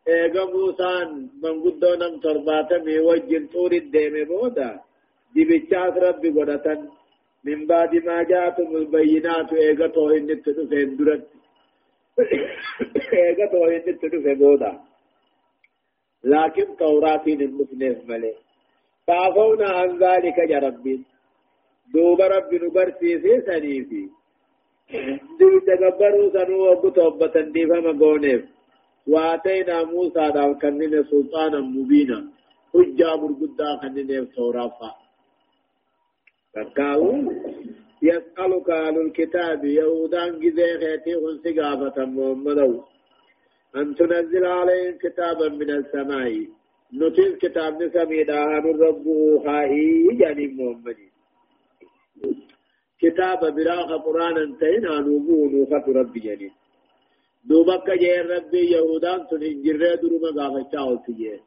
[0.08, 1.08] ايغا موسان
[1.42, 4.70] من قدو نم ترباتمي وجن طور الدين بودا.
[5.34, 6.80] دي بچاس ربي قدتن.
[7.44, 11.26] من بعد ما جاءتم البينات ايغا توهن نتدفين درت
[13.12, 14.72] ايغا توحيد تدفع بودا.
[16.24, 18.34] لكن توراتين المسلم ملي
[19.06, 20.96] فعفونا عن ذلك يا ربي.
[21.94, 24.04] دوب ربي نبرسي في سنيفي
[25.38, 28.42] دي تغبروا سنو وبتوبة ديفا مغونيف
[29.12, 32.18] واتينا موسى دام كنين سلطانا مبينا
[32.74, 34.90] حجة مرقدا كنين تورافا
[36.54, 37.02] فكاو
[38.02, 42.58] يسألك أهل الكتاب يهودان جزيخيتي خنسقافة محمد
[43.76, 46.32] أن تنزل عليهم كتابا من السماء
[47.00, 49.04] نتيز كتاب نسمي داهن الرب
[49.44, 50.96] خائي جاني محمد
[53.02, 56.50] كتاب براخ قرآن انتهينا نوبو نوخة ربي جاني
[57.48, 61.40] دوبك جير ربي يهودان تنهجر درما غافة تجيه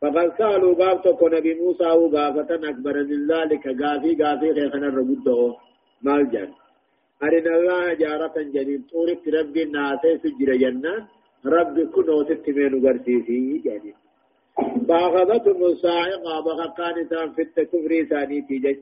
[0.00, 3.64] فقد سألوا غاف تكون نبي موسى وغافة أكبر من ذلك.
[3.66, 5.56] غافي غافي خيخنا الربوده
[6.02, 6.50] مال جان.
[7.22, 8.82] أرنا الله جارة جنين.
[8.90, 11.02] طورك ربي ناسي سجر جنان
[11.46, 13.96] ربي كنو تتمين غرسيسي جانين
[14.88, 16.96] فأخذتهم الصاعقة بخقان
[17.34, 18.78] في التكفر ثاني تجج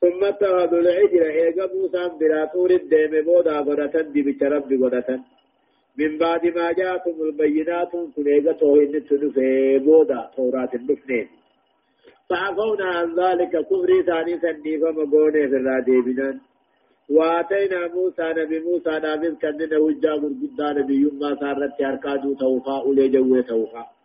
[0.00, 5.20] ثم اتخذوا العجل إيقا موسى بلا طور الدم بودا غدة دي بشرب غدة
[5.98, 11.28] من بعد ما جاءتم البينات كن إيقا توهين تنفي بودا تورات النفنين
[12.30, 16.36] فعفونا عن ذلك كفر ثاني ثاني فمقوني في الرادي بنان
[17.10, 23.40] وآتينا موسى نبي موسى نابذ كننا وجا قرقدا نبي يما سارت يركادو توفا أولي جوه
[23.40, 23.95] توفا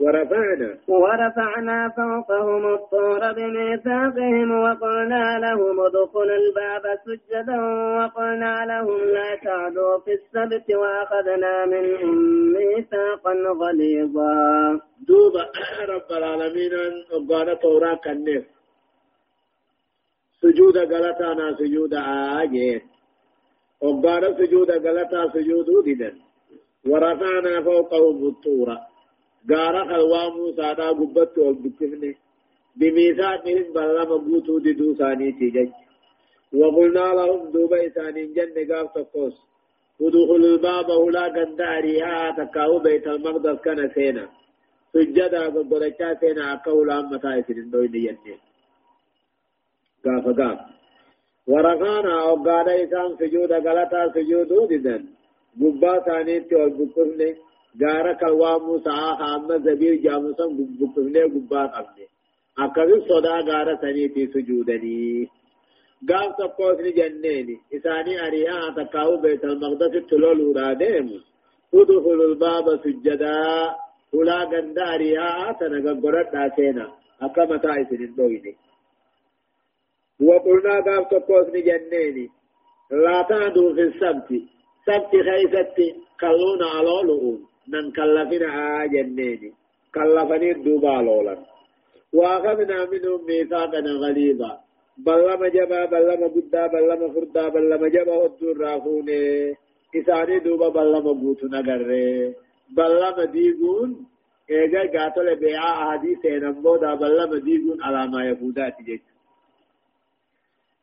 [0.00, 0.78] ورفعنا.
[0.88, 7.60] ورفعنا فوقهم الطور بميثاقهم وقلنا لهم ادخلوا الباب سجدا
[7.98, 12.16] وقلنا لهم لا تعدوا في السبت وأخذنا منهم
[12.52, 13.32] ميثاقا
[13.62, 14.80] غليظا.
[15.08, 15.44] دوبا
[15.94, 16.72] رب العالمين
[17.12, 18.44] وقال تورا كنف
[20.42, 21.94] سجود غلطانا سجود
[22.40, 22.80] آجين
[23.80, 26.16] وقال سجود غلطا سجود ديدن.
[26.86, 28.95] ورفعنا فوقهم الطور.
[29.50, 32.16] غارا خلوا موسى دا غبت والبتفني
[32.76, 35.70] بميثاقهم بلما بوتو ددو ثاني تيجج
[36.52, 39.36] وقلنا لهم دوبا ثاني جنة غاف تقوس
[40.00, 44.28] ودخل الباب هلا قنداريها تكاو بيت المقدس كان سينا
[44.92, 48.36] سجدا قدرچا سينا أقول امتا اسرين دوين ينه
[50.06, 50.58] غاف غاف
[51.50, 55.02] ورغانا وقادا إسان سجود غلطا سجودو ددن
[55.60, 56.36] غبا ثاني
[57.78, 62.06] تيول بكفني غارا كلوا موسى حامد زبير جاموسا بكفنه غبا قبنه
[62.58, 65.28] أكبر صدا غارا سنيتي سجودني.
[66.08, 71.20] قال تقوسني جنيني إساني أريها تكاو بيت المقدس تلول ورادهم
[71.74, 73.74] ادخلوا الباب سجدا.
[74.14, 78.56] ولا غند أريها تنغغرت داسينا أكما تايسن الدويني
[80.20, 82.28] وقلنا قال تقوسني جنيني
[82.90, 84.30] لا تعدوا في السبت.
[84.86, 89.52] سبت خيستي كلون على لؤون نن كلفنا جنيني
[89.94, 91.36] كلفني الدوبا لولا
[92.12, 94.52] واخذنا منهم ميثاقا غليظا
[95.06, 99.20] بلما جبا بلما قدا بلما فردا بلما جبا الدور رافوني
[99.96, 102.34] إساني دوبا بلما بوتو نغره
[102.76, 103.90] بلما ديقون
[104.50, 109.00] إيجا قاتل بيعا أحاديث نمبودا بلما ديقون على ما يفودات جيش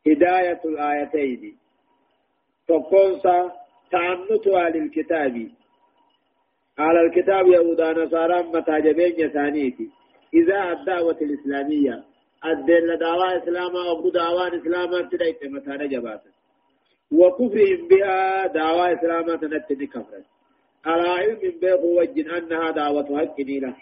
[0.06, 1.56] هداية الآيتين
[2.68, 3.52] تقونسا
[3.90, 5.48] تعنت على الكتاب
[6.78, 9.90] على الكتاب يهودا نصارى متى جبين ثانيتي
[10.34, 12.04] إذا الدعوة الإسلامية
[12.46, 16.22] الدل دعوة إسلاما أبو دعوة إسلاما تدعيت متى نجبات.
[17.12, 20.22] وكفرهم بها دعوة إسلاما تنتني كفرا
[20.86, 23.76] على علم بيغ وجن أنها دعوة حق له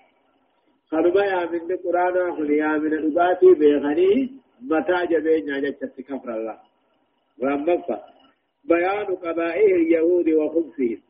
[0.91, 6.59] خربا يا من القرآن أخلي يا من الأباتي بيغني متى جبين جت كفر الله.
[7.39, 7.83] ولما
[8.65, 11.01] بيان قبائل اليهود وخبثهم.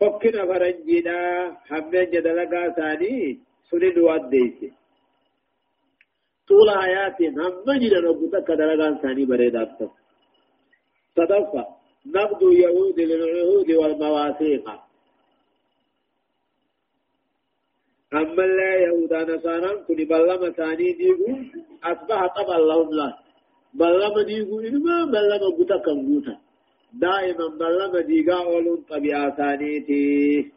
[0.00, 1.18] فكنا فرنجنا
[1.68, 3.38] حمين جدلقا ثاني
[3.70, 4.68] سنين واديسي
[6.48, 9.62] طول حياتهم هم جدا ربطة كدلقا ثاني بريدا
[11.16, 11.64] صدفة
[12.06, 14.66] نقد يهود للعهود والمواثيق
[18.20, 21.28] أما لا يهودا نصارى كن بلما ثاني ديغو
[21.84, 23.08] أصبح طبعا لهم لا
[23.74, 26.36] بلما ديغو إنما بلما قوتا كم قوتا
[26.92, 30.52] دائما بلما ديغا أولون طبيعة ثانيتي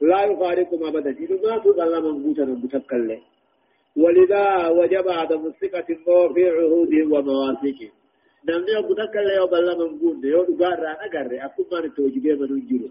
[0.00, 1.10] لا يفارقهم أبدا.
[1.10, 1.56] بلما
[2.22, 3.20] قوتا نقوتا كله
[3.96, 5.88] ولذا وجب عدم الثقة
[6.34, 7.90] في عهودهم ومواثيقهم
[8.46, 12.24] namni obbo takka illee yoo ballama hin guunne yoo dhugaa irraa agarre akkumaan itti hojii
[12.24, 12.88] deeman hin jiru.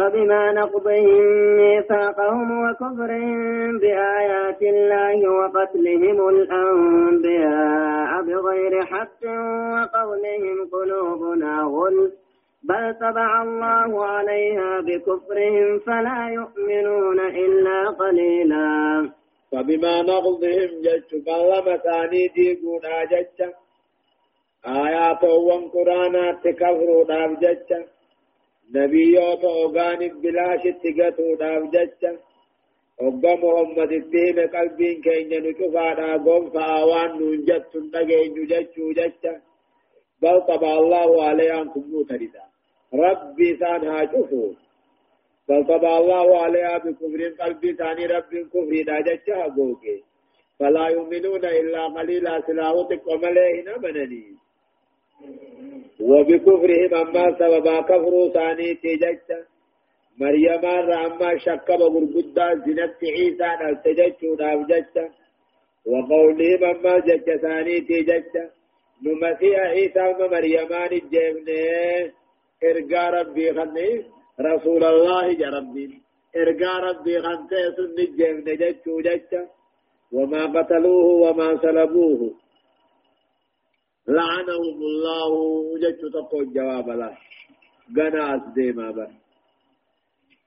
[0.00, 1.18] فبما نقضهم
[1.56, 9.22] ميثاقهم وكفرهم بآيات الله وقتلهم الأنبياء بغير حق
[9.72, 12.12] وقولهم قلوبنا غلف
[12.62, 19.10] بل طبع الله عليها بكفرهم فلا يؤمنون إلا قليلا.
[19.52, 23.38] فبما نقضهم جج قلما ثاني ديقونا جج.
[24.66, 27.04] آيات وان قرانا تكفروا
[27.42, 27.99] جج.
[28.74, 32.02] نبيوت اوغانك بلاش تقتوا داب جج
[33.00, 39.24] وقا محمد الدين قلبين كين نكفانا قوم فآوان ننجت نجين جج جج
[40.22, 42.44] بل طبع الله عليها كم تردا
[42.94, 44.52] ربي ثانها شوفوا
[45.48, 49.98] بل طبع الله عليها بكفر قلبي ثاني رب كفر داجتها قوكي
[50.58, 54.24] فلا يؤمنون إلا قليلا سلاوتك ومليهنا منني
[56.00, 59.30] وبكفرهم أما سببا كفروا ثاني تججت
[60.20, 64.96] مريم أما شك بغرقدا زنت عيسى نلتججت ونافججت
[65.86, 68.34] وقولهم أما جج ثاني تججت
[69.04, 72.12] نمسيح عيسى ومريمان الجبنين
[72.68, 74.02] إرقى ربي خنيه
[74.40, 75.92] رسول الله جربين
[76.36, 77.98] إرقى ربي خنته سن
[78.46, 79.32] نجت وجت
[80.12, 82.34] وما قتلوه وما سلبوه.
[84.16, 85.28] لعنهم الله
[85.72, 87.16] وجت تقول جواب له
[87.96, 89.12] قنا أسديما بس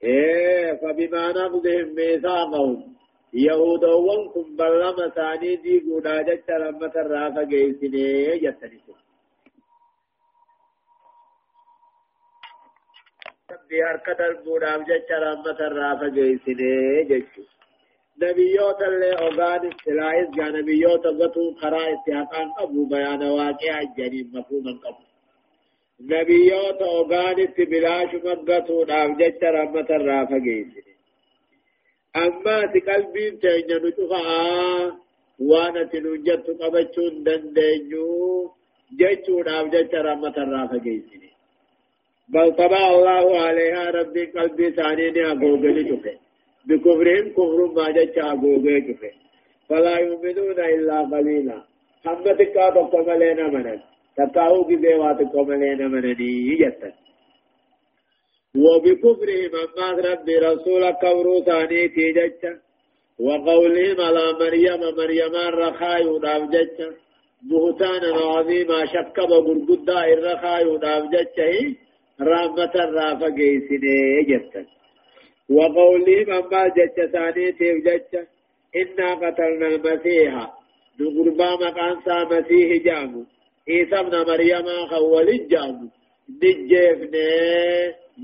[0.04, 2.96] إيه فبما نقضهم ميثاقهم
[3.34, 8.96] يهود وانكم بلما ثاني دي قولا جت لما ترافق جيسني جتنسوا
[13.52, 17.44] ربي هركت البودام جچا رحمت الرافة جيسنه جچو
[18.22, 25.04] نبيوت اللي اوغان استلاعيز جا نبيوت غتو خرا استحقان قبو بيان واقع الجنين مفهوما قبو
[26.02, 30.94] نبيوت اوغان استبلاش مغتو دام جچا رحمت الرافة جيسنه
[32.16, 34.98] أما تقلبين تيجا نتوخا
[35.40, 38.52] وأنا تنجت قبچون دندنيو
[39.00, 41.32] جچو دام جچا رحمت الرافة جيسنه
[42.34, 46.23] بل طبع الله عليها ربي قلبي ثاني أقوغني شفه
[46.68, 49.12] بكفرهم كفر ما جاء أقوغي شفه
[49.70, 51.58] فلا يؤمنون إلا قليلا.
[52.06, 52.58] حمتك
[52.94, 53.80] قم لنا منن.
[54.18, 56.92] تتاو في بيواتكم لنا منني جتا
[58.64, 62.54] وبكفرهم أما ربي رسول كفر ثاني تيجتا
[63.20, 66.90] وقولهم على مريم مريم الرخاء وداف جتا
[67.50, 71.50] بهتانا عظيما شك بغرقدا الرخاء وداف جتا
[72.22, 73.98] رحمة الرافة جيسني
[74.30, 74.66] جتا
[75.50, 78.22] وقولهم أما جتا ثاني تيف جتا
[78.76, 80.34] إنا قتلنا المسيح.
[81.00, 83.26] نقربا مقان سا مسيح جامو.
[83.70, 85.88] عيسى ابن مريم خول جامو.
[86.44, 87.28] نجيفني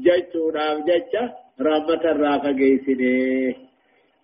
[0.06, 1.24] جتو نام جتا
[1.62, 3.56] رحمة الرافة جيسني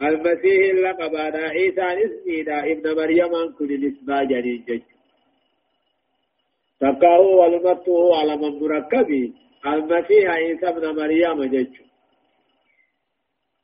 [0.01, 1.43] المسيح لقبانا.
[1.55, 4.95] عيسى اسمينا ابن مريم كل نسبة جنين جتا
[6.79, 9.33] تقاه والمته على من مركبين
[9.65, 11.84] المسيح عيسى ابن مريم جيتشو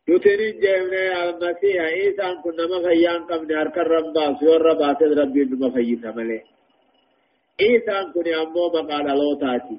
[0.09, 5.69] يتنين جيمنا المسيح عيسى ان كنا مفيان قبل اركا ربا سيور ربا سيد ربي انما
[5.75, 6.41] فيسا ملي
[7.61, 9.77] عيسى ان كنا امو مقال لوتاتي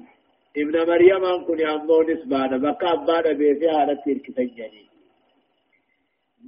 [0.57, 4.83] ابن مريم ان كنا امو نسبانا بقى ابانا بيسيها رتير كتنجاني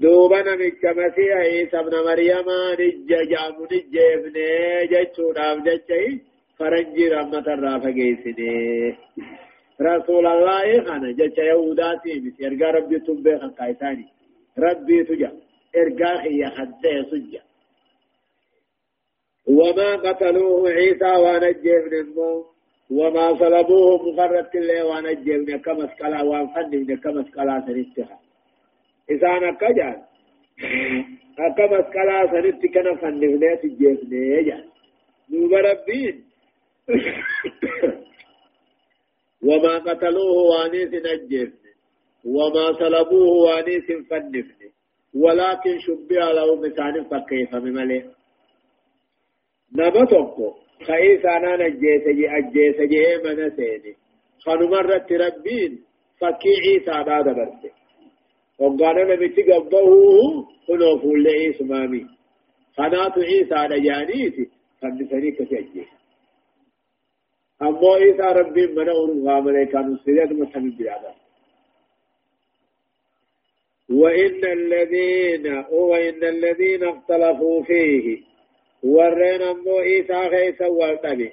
[0.01, 2.47] دوبا نمك مسيح عيسى ابن مريم
[2.79, 4.33] نجا جامو نجا ابن
[4.91, 6.05] جيتشو نام جيتشي
[6.59, 8.97] فرنجي رحمة الرافة جيسني
[9.85, 14.05] رسول الله خانا جچ يهوداتي بس ارغا ربي تبه خان قايتاني
[14.65, 15.31] ربي تجا
[15.81, 17.41] ارغا خي حد سجا
[19.47, 22.45] وما قتلوه عيسى ونجيه من الموت
[22.89, 28.19] وما صلبوه مقرت الله ونجيه من كما اسكلا وانفن من كما اسكلا سنتها
[29.09, 29.97] إذا أنا كجان
[31.57, 34.63] كما اسكلا سنت كنا فن من تجيه من يجان
[35.31, 36.15] نوب ربين
[39.45, 41.73] وما قتلوه وانيس نجفن
[42.25, 44.61] وما صلبوه وانيس فنفن
[45.23, 48.03] ولكن شبه له مثال فكيف بملئ.
[49.75, 50.53] نما توكو
[50.87, 53.93] خيس أنا نجيس جي اجيس جي من سيني
[54.45, 55.71] خانو مرت ربين
[56.19, 57.71] فكي عيسى بعد برسي
[58.59, 59.87] وقال نبي تقبضه
[60.69, 62.05] هنو فول عيسى مامي.
[62.77, 64.45] خنات عيسى نجانيتي
[64.81, 65.94] فنفني كتجيس
[67.61, 71.13] أمو إيسا ربي من أورغا ملائكة سيدات محمد بيادا
[73.89, 78.21] وإن الذين وإن الذين اختلفوا فيه
[78.83, 81.31] ورين أمو إيسا خيسا والنبي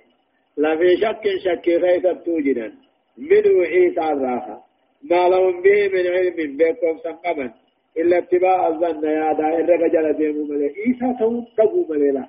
[0.57, 2.73] لفي شك شك خيسا توجدا
[3.19, 4.67] منه عيسى الراحة
[5.11, 7.53] ما لهم به من علم بكم سنقبا
[7.97, 12.25] إلا اتباع الظن يا دائر رجل ديمو ملي إيسا تو تقو مليلا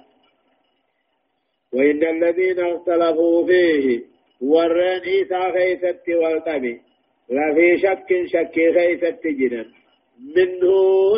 [1.74, 4.02] وإن الذين اختلفوا فيه
[4.42, 6.82] ورين إيسا خيست والقبي
[7.30, 9.66] لفي شك شك خيست جنا
[10.36, 10.74] منه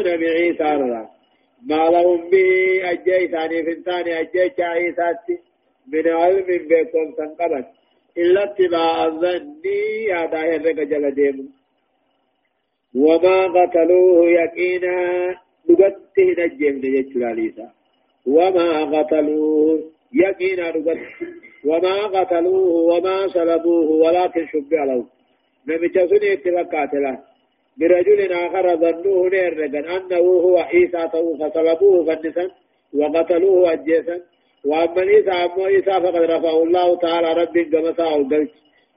[0.06, 1.10] نبي عيسى الرا
[1.70, 5.38] ما لهم به أجي ثاني فنتاني أجي عيسى
[5.93, 7.66] من علم بكم سنقبت
[8.18, 9.62] إلا اتباع الظن
[10.10, 11.49] يا داهر رجل ديم
[12.95, 15.36] وما قتلوه يقينا.
[15.70, 16.80] دقته نجم
[17.38, 17.68] ليسا
[18.28, 20.97] وما قتلوه يقينا دقت
[21.66, 25.05] وما قتلوه وما صلبوه ولكن شبه له.
[25.68, 27.16] نمت سنة اتفقات له.
[27.80, 31.09] برجل آخر ظنوه نيرغن أنه هو عيسى
[31.39, 32.45] فصلبوه فنسا
[32.93, 34.22] وقتلوه أجيسا
[34.66, 38.51] وأما عيسى أما عيسى فقد رفعه الله تعالى رب قمسا القلت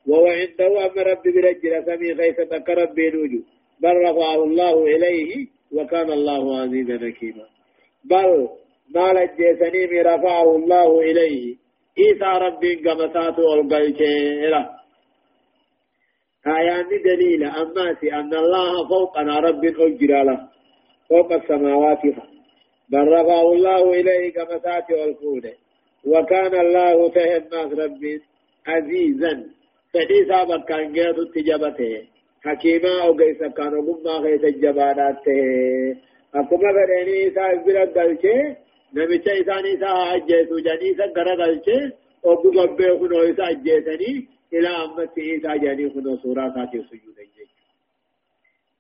[0.09, 3.41] وهو عنده أما رب برجل سمي خيسة كرب نوجو
[3.83, 7.47] بل رفعه الله إليه وكان الله عزيزا حكيما.
[8.05, 8.49] بل
[8.95, 11.57] ما لجيسني رفعه الله إليه
[11.99, 14.01] عيسى رب قمسات القلت
[16.47, 20.39] آيان دليل أماسي أن الله فوقنا رب أجراله
[21.11, 22.03] فوق السماوات
[22.93, 25.45] بل رفعه الله إليه كما ساتي والفود
[26.07, 28.23] وكان الله فهم ربي
[28.67, 29.45] عزيزا
[29.95, 32.03] فديسا بكان جيد تجابته
[32.45, 35.25] حكيما أو قيسا كانوا قمنا غيث الجبانات
[36.35, 37.85] أكما فريني إيسا إبرا
[38.95, 41.93] قلچه نمچا إيسان إيسا أجيسو جاني إيسا قرا قلچه
[42.25, 47.19] أبو قبه خنو إيسا أجيسني إلى أمت إيسا جاني خنو سورا ساتي سجود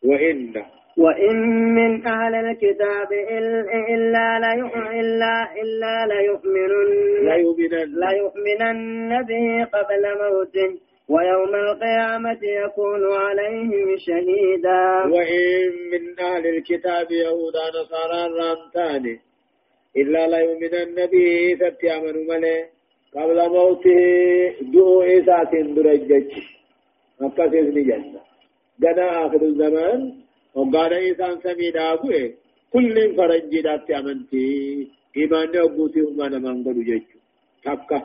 [0.04, 0.54] وإن
[0.98, 1.36] وإن
[1.74, 4.36] من أهل الكتاب إلا
[5.00, 7.28] إلا إلا ليؤمنن
[8.04, 10.70] ليؤمنن به قبل موته
[11.09, 14.84] ويوم القيامة يكون عليهم شهيدا
[15.14, 19.18] وإن من أهل الكتاب يهودا نصارى رانتان
[19.97, 22.57] إلا ليؤمنن به ستيامن ملي
[23.14, 24.01] قبل موته
[24.72, 26.32] دو إسات درجج
[27.20, 28.20] مكة جنة.
[28.80, 30.01] جنا آخر الزمان.
[30.55, 32.32] وقال إنسان سمي دابوه
[32.72, 34.89] كل فرنجي داتي أمنتي.
[35.16, 37.18] إيمان أبوتي هم أنا من قلو جيجو
[37.64, 37.99] تكا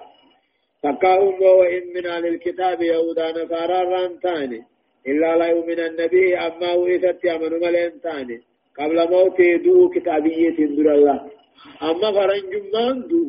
[0.83, 4.63] تكا هم وإن من أهل الكتاب يهودا نصارى رانتاني
[5.07, 8.41] إلا لا يؤمن النبي أما وإثت أمن ملين تاني
[8.79, 11.19] قبل موته دو كتابية در
[11.81, 13.23] الله أما فرنج من دو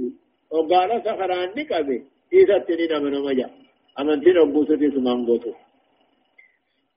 [0.51, 2.01] وقال سخران نكبه
[2.35, 3.49] إثت نين أمن مجا
[4.01, 5.53] أمنتين أبوتي سمان قلو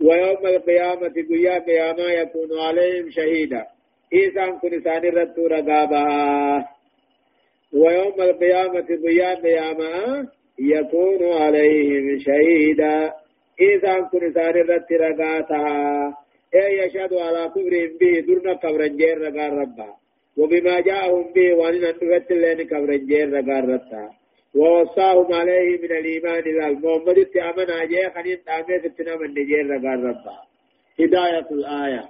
[0.01, 3.61] ويوم القيامة قيا قياما يكون عليهم شهيدا
[4.13, 6.05] إيسان كن سان رتو رقابا
[7.73, 10.28] ويوم القيامة قيا قياما
[10.59, 13.13] يكون عليهم شهيدا
[13.61, 15.63] إيسان كن سان رت رقاتا
[16.55, 19.89] أي يشهد على كبرهم به درنا كبرنجير رقار ربا
[20.38, 24.09] وبما جاءهم به وأن نفت لين كبرنجير رقار رتا
[24.55, 30.38] ووصاهم عليه من الإيمان إلى محمد اتعمن أجيه خنين تامي ستنا من نجير رقار ربا
[30.99, 32.09] هداية الآية.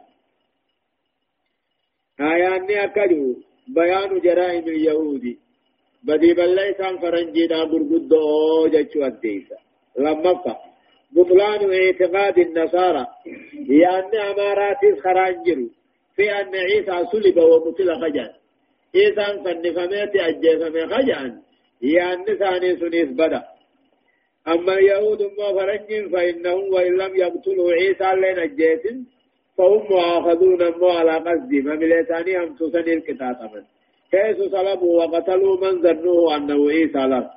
[2.19, 3.35] آيان أكدو.
[3.67, 5.37] بيان جرائم اليهود.
[6.03, 9.57] بدي بل سان فرنجي دا برقدو جتشو الديسة.
[9.97, 10.55] لما فا
[11.11, 13.07] بطلان اعتقاد النصارى.
[13.69, 15.59] يعني أمارات خرانجر
[16.17, 18.33] في أن عيسى صلب وقتل خجان
[18.95, 21.41] عيسى فنفمت أجيفم خجان
[21.81, 23.43] يعني ثاني سنيس بدا.
[24.47, 28.83] أما اليهود ما فرنج فإنهم وإن لم يقتلوا عيسى لين الجيس
[29.57, 31.53] فهم مؤاخذون ما على قصد.
[31.53, 33.63] ما بلساني هم تسني الكتاب من.
[34.11, 37.29] حيث صلبوا وقتلوا من ظنوه أنه عيسى له.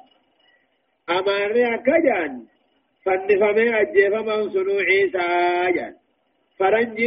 [1.10, 1.46] أما
[1.86, 2.32] كجان
[3.04, 3.70] فنفمي
[4.26, 5.26] من سنو عيسى
[5.76, 5.94] جان.
[6.58, 6.98] فرنج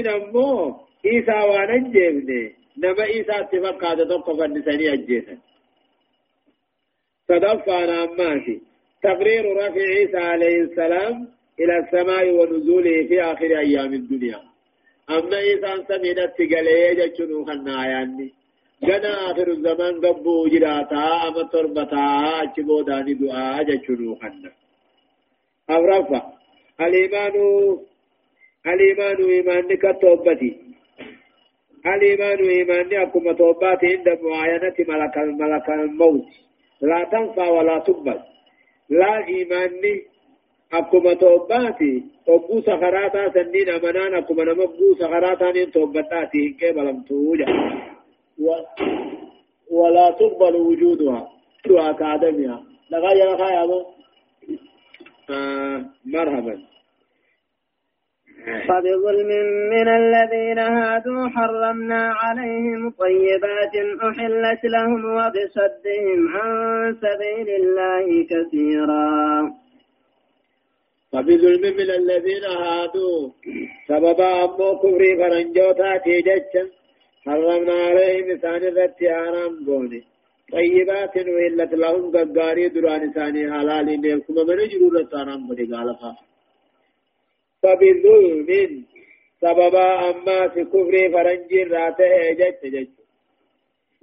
[1.06, 5.38] نمو عيسى وانجيبني نما عيسى اتفاق هذا تقف فنساني أجيسا
[7.28, 8.62] تدفع أماتي
[9.04, 11.28] تقرير رفع عيسى عليه السلام
[11.60, 14.40] إلى السماء ونزوله في آخر أيام الدنيا
[15.10, 18.20] أما عيسى سمينت تقليه جتشنو خنا
[18.84, 22.06] جنا آخر الزمان قبو جراتا أما تربتا
[22.42, 24.52] أجبو داني دعاء جتشنو خنا
[25.70, 26.34] أورفا
[26.82, 27.36] الإيمان
[28.68, 30.63] الإيمان إيمان كتوبتي
[31.86, 36.26] الإيمان إيمان أكما توباتي عند معاينة ملك الملك الموت
[36.82, 38.20] لا تنفع ولا تقبل
[38.90, 40.02] لا إيماني
[40.74, 47.50] أكما توباتي أبو سخراتا سنين أمنان أكما نمبو سخراتا نين توبتاتي كيف لم توجد
[48.40, 48.48] و...
[49.72, 51.30] ولا تقبل وجودها
[51.66, 53.86] دعاء كادمها لغاية لغاية
[55.30, 56.73] آه مرحبا
[58.68, 59.32] فبظلم
[59.74, 63.76] من الذين هادوا حرمنا عليهم طيبات
[64.10, 66.52] أحلت لهم وبصدهم عن
[67.04, 69.52] سبيل الله كثيرا.
[71.12, 73.30] فبظلم من الذين هادوا.
[73.88, 76.54] سبب أمو كفري فرنجوتا تيجج
[77.26, 80.04] حرمنا عليهم ثاني ذات حرام بوني.
[80.54, 86.33] طيبات وإلت لهم ققاري دران ثاني حلال نيكم من جرورة حرام بوني قال خاف
[87.64, 88.84] فبظلم
[89.42, 92.88] سببا أما في كفر فرنج راته جج جج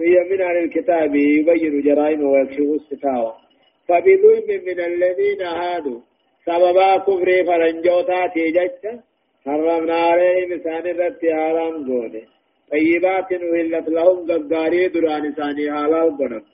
[0.00, 3.34] هي من عن الكتاب يبين جرائم ويكشف الستاوى.
[3.88, 6.00] فبظلم من الذين هادوا.
[6.46, 9.00] سببا كفر فرنجوتا تيجج
[9.46, 12.22] حرمنا عليهم سان الرد حرام قوله
[12.70, 16.44] طيبات وهلت لهم قداري دران ثاني حلال قنمت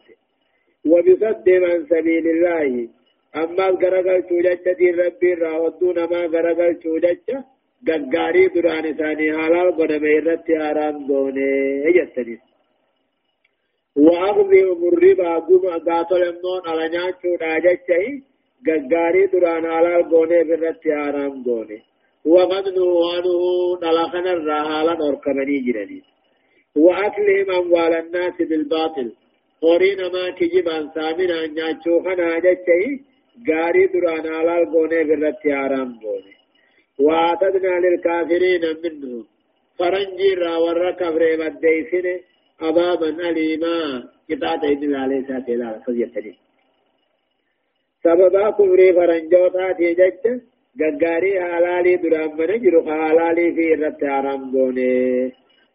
[0.91, 2.89] وبصد من سبيل الله
[3.43, 7.29] أما غرغل چوجچ دي ربي راودو نما غرغل چوجچ
[7.89, 12.39] گگاری دران ثاني حلال قد ميرت آرام گونه جتني
[13.97, 14.53] وأخذ
[14.93, 18.23] الربا قم قاتل امون على نياچو داجچي
[18.67, 21.79] گگاری دران حلال گونه برت آرام گونه
[22.25, 23.43] وقد نوانه
[23.83, 26.03] نلخنا الرحالا نركبني جرني
[26.77, 29.13] وأكلهم أموال الناس بالباطل
[29.63, 32.41] قرين ما كجبان سامنا نياچو خنا
[33.49, 36.35] غاري دران على الغوني برت حرام غوني
[37.07, 39.25] واتدنا للكافرين منهم
[39.79, 42.07] فرنجي را ور كبر بديسن
[42.63, 43.79] عذابا أليما
[44.29, 46.35] كتاب إذن عليه ساتي لا فزيتني
[48.05, 50.25] سببا كفر فرنجوتا تيجج
[50.81, 55.33] غغاري حلالي دران من جرو حلالي في رت حرام غوني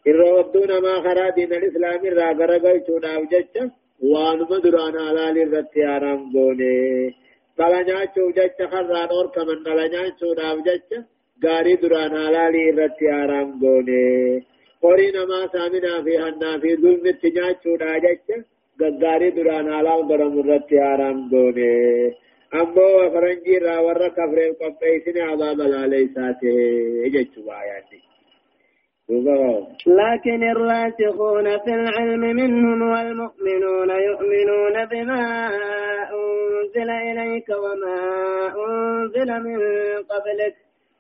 [0.09, 3.63] irroodduun namaa karaa diin al-islaamii irraa garagalchuudhaaf jecha
[4.11, 6.71] waanuma duraan halaalii irratti haram goone.
[6.73, 7.20] dhala
[7.59, 10.99] nyaachuuf jecha harraan orkaman dhala nyaachuudhaaf jecha
[11.43, 14.01] gaarii duraan halaalii irratti haaraam goone
[14.83, 18.37] horii namaa saaminaa fi hannaa fi zulmitti nyaachuudhaa jecha
[18.79, 21.69] gaggaarii duraan halaal godhamu irratti haaraam goone
[22.61, 27.97] ammoo faranjii irraa warra kafreef qopheessine abaaba laaleysaa ta'e jechuu baayaatti.
[29.87, 35.47] لكن الراسخون في العلم منهم والمؤمنون يؤمنون بما
[36.13, 37.99] أنزل إليك وما
[38.67, 39.57] أنزل من
[40.09, 40.55] قبلك.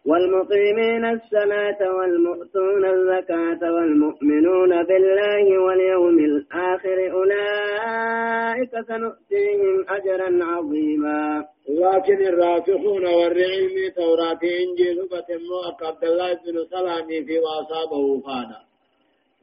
[0.05, 11.45] والمقيمين الصلاة والمؤتون الزكاة والمؤمنون بالله واليوم الآخر أولئك سنؤتيهم أجرا عظيما.
[11.69, 18.59] لكن الراسخون والعلم توراة إنجيل فتمو عبد الله بن سلام في وأصابه فانا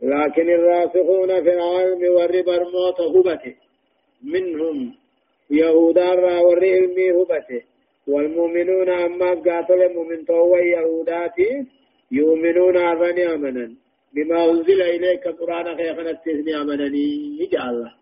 [0.02, 3.54] لكن الراسخون في العلم والربا الموت هبته.
[4.22, 4.94] منهم
[5.50, 7.62] يهودا والعلم هبته.
[8.08, 11.50] والمؤمنون أما قاتل المؤمن توي يهوداتي
[12.12, 13.66] يؤمنون أرني أمنا
[14.14, 17.08] بما أنزل إليك قرآن خيخنا التثني أمنني.
[17.70, 17.92] الله.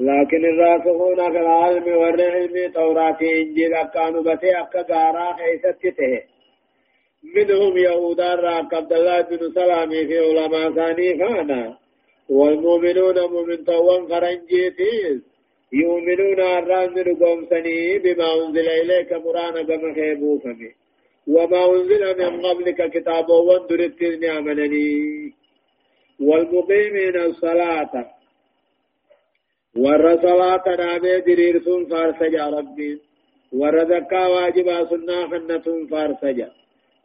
[0.00, 6.22] لكن الراسخون في العلم والعلم توراة إنجيل كانوا بتي أكا غارا خيستته
[7.34, 11.78] منهم يهودا راك عبد الله بن سلام في علماء ثاني فانا.
[12.28, 15.31] والمؤمنون مؤمن توان فرنجيتيز
[15.72, 20.70] يؤمنون الران رقوم سني بما أنزل إليك قرآن كما خيبو فمي.
[21.26, 25.32] وما أنزل من قبلك كتاب وندرت نعمنني
[26.20, 27.94] والمقيمين الصلاة.
[29.76, 33.00] ور صلاة نامي دريرسون فارسجا ربي.
[33.52, 33.76] ور
[34.12, 36.50] واجبا سنة خنة فارسجا.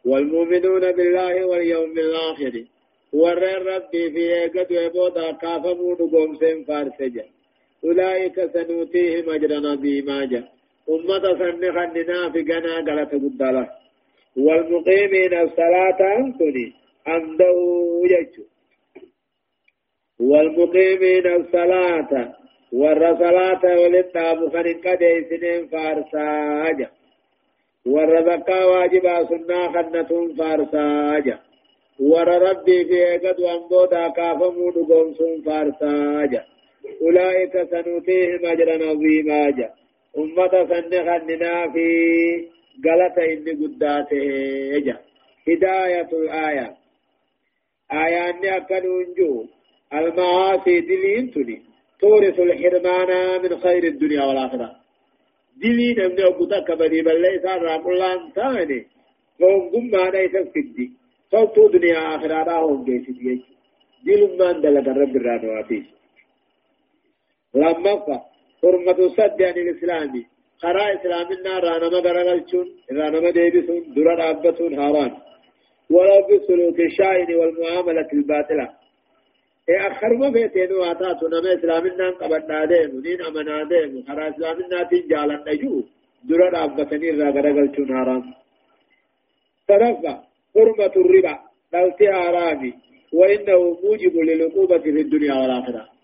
[0.04, 2.64] والمؤمنون بالله واليوم الآخر.
[3.12, 7.24] ور ربي في قد وبودا كافمون قومسين فارسجا.
[7.84, 10.42] أولئك سنوتيهم أجرا عظيما جا
[10.90, 13.64] أمة سنخننا في قنا قلت قدلا
[14.36, 16.66] والمقيمين الصلاة أنتني
[17.06, 17.56] عنده
[18.14, 18.44] يجو.
[20.20, 22.34] والمقيمين الصلاة
[22.72, 26.88] ور صلاة وللتاب خنين قد سنين فارساجا
[27.86, 31.38] ور زكا واجبا سنة خنة فارساجا
[32.00, 35.14] ور ربي في قد وانبودا كافمون قوم
[35.46, 36.44] فارساجا
[37.02, 39.50] أولئك سنؤتيهم أجرا عظيما.
[39.50, 39.68] جا.
[40.18, 41.88] أمة سنخننا في
[42.84, 44.24] غلطة إن قداته
[44.86, 44.96] جا.
[45.48, 46.76] هداية الآية.
[47.92, 49.44] آية أني أكنون جو.
[49.94, 51.62] المعاصي دلين تني.
[52.00, 54.70] تورث الحرمان من خير الدنيا والآخرة.
[55.62, 58.86] دلين أمني أبوتا كبني بل ليس رام الله ثاني.
[59.40, 60.92] فهم قم ما ليس الدين
[61.30, 62.42] صوتوا دنيا آخرة.
[62.42, 63.40] راهم جيسي ديش
[64.06, 65.97] دل ما اندلق الرب الرانواتيش
[67.62, 67.94] لما
[68.62, 70.12] حرمة الصد عن الإسلام
[70.62, 72.66] خرا إسلامنا رانا ما غرغلشون
[72.98, 75.12] رانا ما ديبسون درا رابطون هاران
[75.94, 78.66] ولو بالسلوك الشائن والمعاملة الباطلة
[79.68, 85.36] إيه أخر ما فيتين واتاتو نما إسلامنا قبضنا ديم نين أمنا ديم خرا إسلامنا تنجالا
[85.48, 85.74] نجو
[86.28, 88.22] درا رابطني را غرغلشون هاران
[89.68, 90.14] ترفع
[90.54, 91.34] حرمة الربا
[91.74, 92.72] قلت حرامي
[93.18, 95.97] وإنه موجب للعقوبة في الدنيا والآخرة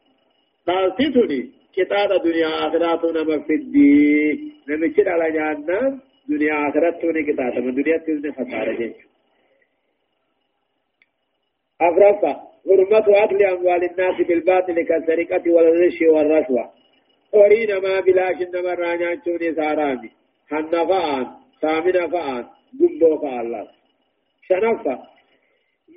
[0.68, 7.54] قلت تني كتاب دنيا آخرات نما في الدين نمشي على جانا دنيا آخرات توني كتاب
[7.64, 8.96] من دنيا تزني خسارة جيش
[11.80, 12.32] أفرفا
[12.66, 16.70] حرمة أكل أموال الناس بالباطل كالسرقة والغش والرشوة
[17.34, 20.10] أريد ما بلاش إنما رانيان توني سارامي
[20.50, 21.26] حنفان
[21.60, 22.44] سامنا فان
[22.80, 23.68] جنبو فالله
[24.48, 25.13] شنفا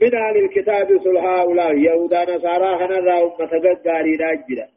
[0.01, 3.87] من أهل الكتاب صلح هؤلاء يهودا نصارى هنرى أمة قد
[4.21, 4.67] راجرة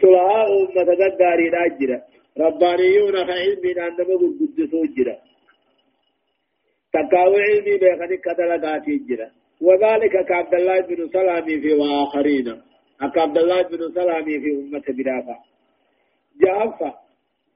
[0.00, 2.02] سلها أمة قداري راجرة
[2.38, 5.18] ربانيون فعلمي عندما قدسوا جرة.
[6.92, 9.30] تقاو علمي بيخني كدلقاتي جرة.
[9.60, 12.62] وذلك كعبد الله بن سلامي في وآخرين.
[13.14, 15.36] كعبد الله بن سلامي في أمة برافة
[16.42, 16.94] جافة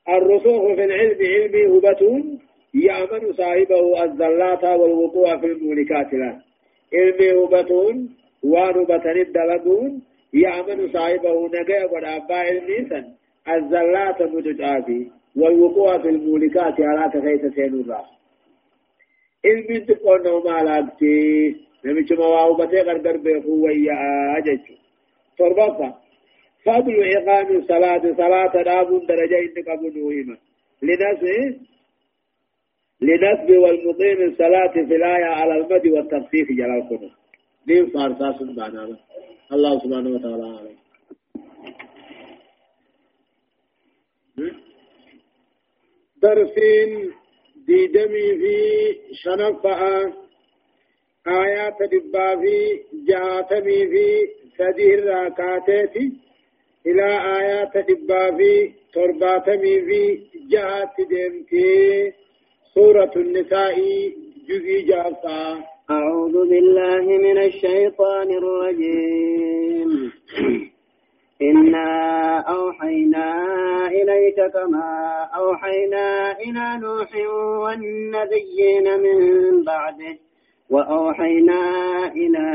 [0.09, 2.41] الرسوخ في العلم علمي هبتون
[2.75, 6.41] يأمن صاحبه الزلات والوقوع في المولكات له.
[6.95, 8.11] علمي هبتون
[8.45, 10.03] وانبتن الدلقون
[10.35, 13.05] يعمل صاحبه نجا ودابا علميسا
[13.49, 15.07] الزلات متجافي
[15.37, 18.05] والوقوع في المولكات على كيف سينورا
[19.45, 23.97] علمي تقول نوم على أبتي نمشي مواهبتي غرغر بيخو ويا
[24.39, 24.61] أجج
[25.39, 25.95] تربطا
[26.65, 30.37] فضل إقام الصلاة صلاة داب درجة إنك أبو نويمة.
[30.83, 31.57] لنسب
[33.01, 37.11] لنسب والمقيم الصلاة في الآية على المد والتخفيف جلال كنه
[37.67, 38.99] دين فارسا سبحانه
[39.53, 40.85] الله سبحانه وتعالى عليه.
[46.23, 47.13] درسين
[47.67, 48.57] دي دمي في
[49.13, 50.13] شنفة
[51.27, 54.29] آيات دبا في جاتمي في
[54.59, 56.13] سدير راكاتي
[56.87, 57.09] إلى
[57.41, 60.21] آيات دبا في ترباتمي في
[60.51, 62.13] جهات دمتي.
[62.75, 63.77] سورة النساء
[64.49, 70.13] جزي جافا أعوذ بالله من الشيطان الرجيم.
[71.51, 71.89] إنا
[72.39, 73.27] أوحينا
[73.87, 74.91] إليك كما
[75.35, 77.11] أوحينا إلى نوح
[77.65, 79.19] والنبيين من
[79.65, 80.19] بعده
[80.71, 81.63] وأوحينا
[82.13, 82.47] إلى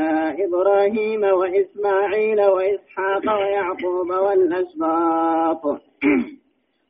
[0.46, 5.82] إبراهيم وإسماعيل وإسحاق ويعقوب والأسباط.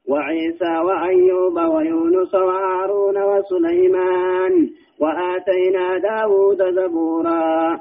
[0.09, 4.53] وعيسى وأيوب ويونس وهارون وسليمان
[4.99, 7.79] وآتينا داود زبورا.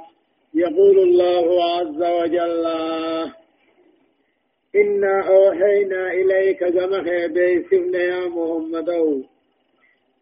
[0.55, 2.65] يقول الله عز وجل
[4.77, 7.01] إنا أوحينا إليك كما
[7.35, 8.89] بيسفنا يا محمد.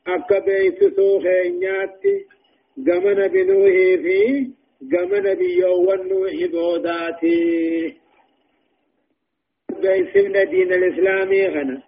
[0.07, 2.17] أكا بيسسو خينياتي
[2.87, 4.21] كما نبي نوحي في
[4.93, 7.95] كما نبي يوان نوحي بوداتي
[9.83, 11.86] بيسفنا دين الإسلامي غنى.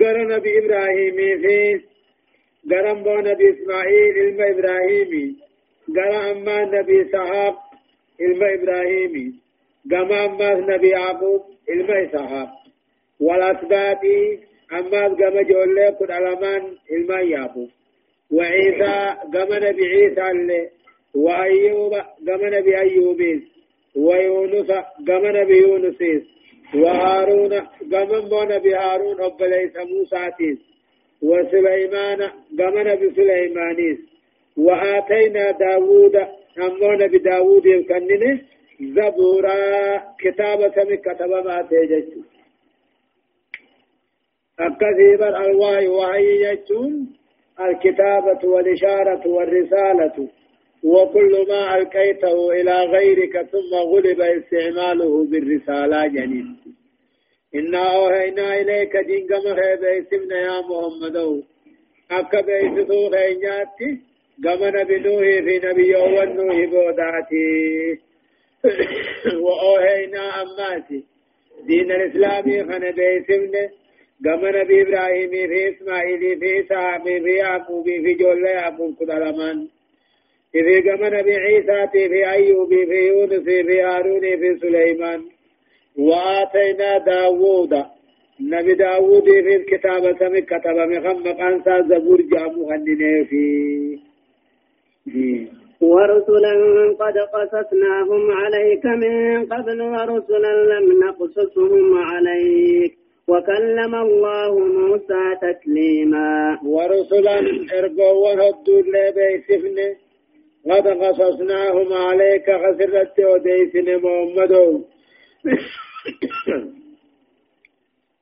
[0.00, 1.80] قرى نبي إبراهيم في
[2.70, 5.36] قرم بو نبي إسماعيل علم إبراهيمي
[5.96, 7.56] قرى أما نبي سحاق
[8.20, 9.32] علم إبراهيمي
[9.90, 12.48] قام أما نبي يعقوب علم إسحاق
[13.20, 14.02] والأسباط
[14.72, 17.68] أما قام جولي كن علمان علم يعقوب
[18.30, 20.68] وعيسى قام نبي عيسى اللي
[21.14, 21.92] وأيوب
[22.28, 23.20] قام نبي أيوب
[23.96, 24.70] ويونس
[25.08, 25.98] قام نبي يونس
[26.74, 27.52] وهارون
[27.92, 30.58] قام نبي هارون أبليس موسى تيس.
[31.22, 32.20] وسليمان
[32.58, 33.98] قمنا بسليمانيس
[34.56, 36.16] وآتينا داوود
[36.58, 38.40] أمونا بداوود يكننه
[38.80, 39.56] زبورا
[40.20, 42.08] كتابة من كتب ما تيجت
[44.60, 46.58] الكثير الواي وهي
[47.60, 50.28] الكتابة والإشارة والرسالة.
[50.86, 56.56] وكل ما ألقيته إلى غيرك ثم غلب استعماله بالرسالة جنين.
[57.54, 61.42] إنا أوهينا إليك دينك مخيب اسمنا يا محمد.
[62.10, 63.90] أكا بيسسو خينياتي
[64.44, 67.48] قمنا بنوه في نبي ونوه بوداتي.
[69.44, 71.04] وأوهينا أماتي.
[71.66, 73.64] دين الإسلامي خنا بيسمنا
[74.24, 79.75] قمنا بإبراهيم في إسماعيل في إسحاق في يعقوب في جول يعقوب كدلمان.
[80.64, 85.20] في قمنا بعيسى في أيوب في يونس في هارون في سليمان.
[85.98, 87.72] وآتينا داوود.
[88.40, 92.68] نبي داوود في الكتابة من كتب مخم مقانسا زبور جامو
[93.28, 93.46] في.
[95.80, 96.54] ورسلا
[97.00, 102.92] قد قصصناهم عليك من قبل ورسلا لم نقصصهم عليك.
[103.28, 106.58] وكلم الله موسى تكليما.
[106.64, 107.38] ورسلا
[107.78, 109.78] ارجوا وهدوا لبيسفن
[110.70, 114.52] قد قصصناهم عليك خسرت وديسن محمد.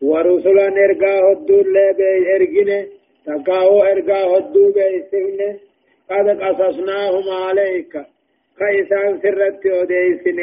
[0.03, 2.71] ورسلا ارجا هدوا لبيسفن
[3.27, 5.41] تقاو ارجا هدوا بيسفن
[6.11, 7.93] قد قصصناهم عليك
[8.59, 10.39] كيسان سرت وديسن.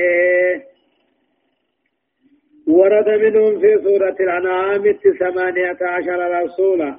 [2.67, 4.83] ورد منهم في سورة الأنعام
[5.19, 6.95] ثمانية عشر رسولا.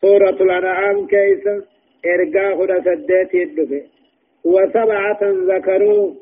[0.00, 1.44] سورة الأنعام كيس
[2.06, 3.99] إرقا خد سديت الدفع
[4.44, 6.14] وسبعة ذكروا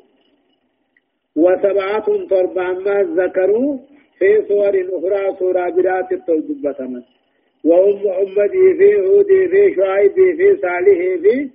[1.36, 3.78] وسبعة تربع ما ذكروا
[4.18, 7.02] في سور أخرى سورة برات التوجبة
[7.64, 11.50] وأم أمتي في هودي في شعيبي في صالح في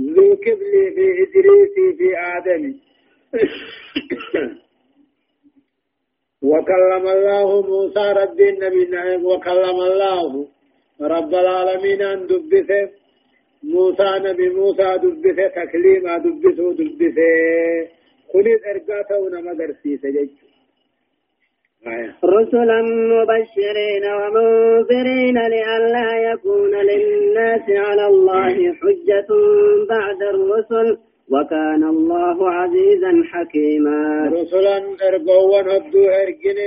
[0.00, 2.74] ذو كبلي في إدريسي في آدم.
[6.42, 10.46] وكلم الله موسى رب النبي وكلم الله
[11.00, 12.90] رب العالمين أن دبثه
[13.62, 17.88] موسى نبي موسى دبثه تكليما دبثه دبثه
[18.32, 20.46] خلد إرقاته ونما درسيسه جيشه
[22.24, 22.82] رسلا
[23.12, 29.26] مبشرين ومنذرين لئلا يكون للناس على الله حجة
[29.88, 30.98] بعد الرسل
[31.32, 34.30] وكان الله عزيزا حكيما.
[34.32, 34.76] رسلا
[35.08, 36.58] ارقوا هدو ارقن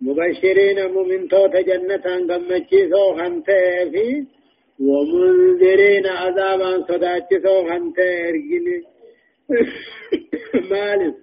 [0.00, 4.26] مبشرين مؤمن توت جنة قمتشيسو خنتي في
[4.80, 8.66] ومنذرين عذابا صداتشيسو خنتي ارقن
[10.70, 11.14] مالك.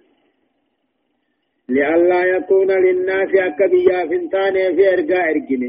[1.70, 5.64] لئلا يكون للناس أكبيا فنتان في ارقاء ارقن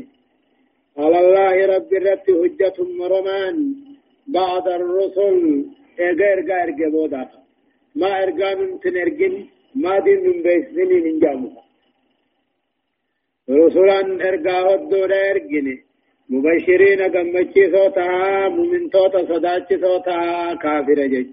[0.99, 3.57] على الله رب الرب حجة مرمان.
[4.27, 5.65] بعد الرسل
[6.01, 6.33] ارغا
[6.63, 7.45] ارغا بودا.
[8.01, 9.35] ما ارغا من تنرغن
[9.83, 11.51] ما دين من بيسنين من جامو
[13.51, 15.77] رسولا ارغا ودو ارغني
[16.31, 18.09] مبشرين غمچي سوتا
[18.49, 21.27] مؤمن توتا صداچي سوتا كافر جج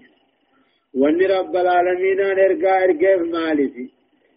[0.94, 3.86] وان رب العالمين ارغا ارغا مالتي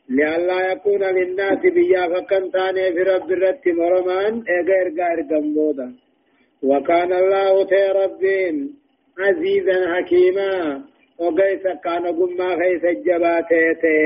[0.09, 5.87] لئلا يكون للناس بيا فكن تاني في رب الرت مرمان ايغا ارغا ارغا بودا
[6.63, 8.85] وكان الله تي ربين
[9.19, 10.83] عزيزا حكيما.
[11.19, 13.99] وقيس كان قما خيس الجباتيتي.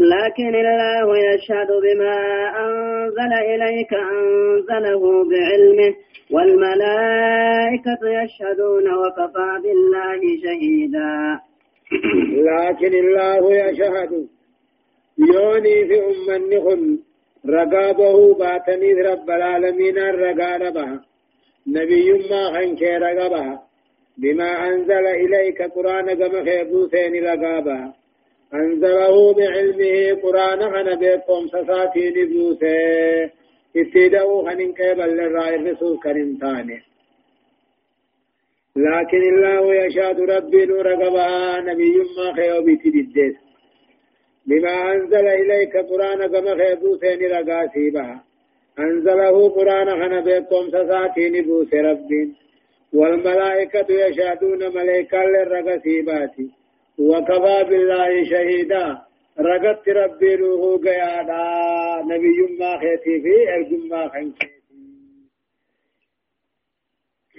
[0.00, 2.16] لكن الله يشهد بما
[2.64, 5.94] أنزل إليك أنزله بعلمه
[6.30, 11.40] والملائكة يشهدون وكفى بالله شهيدا.
[12.50, 14.28] لكن الله يشهد.
[15.18, 16.98] يوني في أم النخل
[17.48, 21.00] رقابه باتني رب العالمين الرقابة
[21.66, 23.62] نبي ما خنك رقبها
[24.18, 27.94] بما أنزل إليك قرآن كما خيبوسين رقابها
[28.54, 33.30] أنزله بعلمه قرآن خنا بكم سساتي نبوسه
[33.76, 36.78] اتدعو خنين قبل للرأي الرسول كريم ثاني.
[38.76, 43.36] لكن الله يشهد ربي نور قبها نبي ما خيوبي تددس
[44.46, 48.24] بما أنزل إليك قرآن كما خيبوسين رقاسي بها
[48.78, 52.10] أنزله قرآن خنا بكم سساتين بوس رب
[52.92, 56.34] والملائكة يشهدون ملائكة للرقسيبات
[57.08, 58.84] وكفى بالله شهيدا.
[59.38, 61.44] رقت ربي روح قيادا.
[62.10, 64.60] نبي ما خيتي في أرجم ما خنكيتي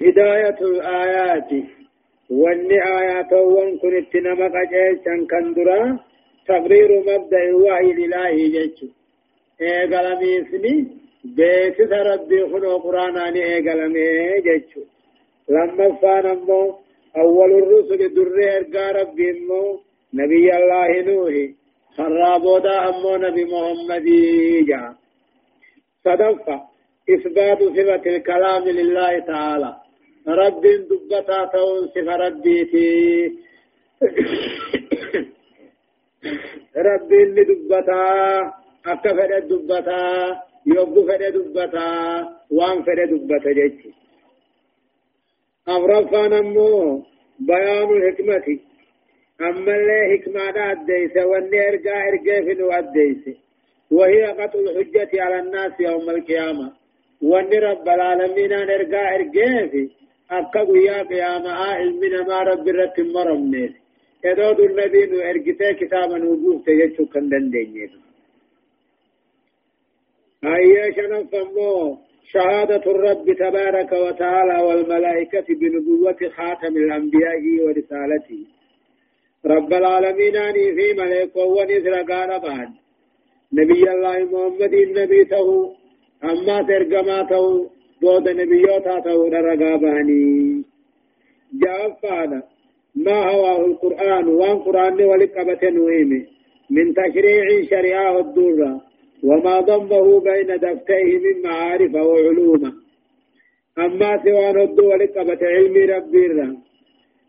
[0.02, 1.52] هداية الآيات.
[2.30, 6.00] واني آيات وان كنت نمك جيشا كندرا.
[6.48, 8.80] تقرير مبدأ الوحي لله جيش.
[9.62, 14.08] إيه قلمي بيسس ربي خنو قرآن إيقلمي
[14.46, 14.82] جيشو
[15.50, 16.26] لما فان
[17.18, 19.80] أول الرسل در إرقى ربي أمو
[20.14, 21.34] نبي الله نوح.
[21.98, 24.08] خرابودا أمو نبي محمد
[24.68, 24.94] جاء
[26.06, 26.48] صدق.
[27.10, 29.76] إثبات صفة الكلام لله تعالى.
[30.28, 32.92] رب دبتا تون صفة ربيتي
[36.78, 38.04] رب دبتا
[38.86, 40.02] أكفر دبتا
[40.66, 41.88] يوبو فده دبتا
[42.52, 44.01] وان فده دبتا جيتي.
[45.70, 47.04] أمرفان أمو
[47.40, 48.60] بيان الحكمة
[49.42, 53.24] أما اللي حكمة أديس واني إرقا إرقا فنو أديس
[53.92, 56.72] وهي قطع الحجة على الناس يوم القيامة
[57.22, 59.90] واني رب العالمين إرقا إرقا في
[60.32, 63.74] أكا يا قيامة علمنا ما رب الرت مرمنيت
[64.26, 67.92] يدود النبي إرقا كتابا وقوف تجد كندن دينيت
[70.44, 71.98] هيا شنف أمو
[72.34, 78.42] شهادة الرب تبارك وتعالى والملائكة بنبوة خاتم الأنبياء ورسالته.
[79.46, 82.70] رب العالمين أني في ملك ونسر قال بعد.
[83.54, 85.76] نبي الله محمد النبي ته
[86.24, 87.70] أما ترجماته
[88.02, 90.64] بود نبيوتا ته رقاباني
[91.62, 92.44] جاء فانا
[92.96, 96.26] ما هو القرآن؟ وان قرآن ولقبة نويمه.
[96.70, 98.91] من تشريع شريعة الدورة.
[99.24, 102.74] وما ضمه بين دفتيه من معارف وعلوم
[103.78, 106.58] أما سوى الدول قبة علم ربي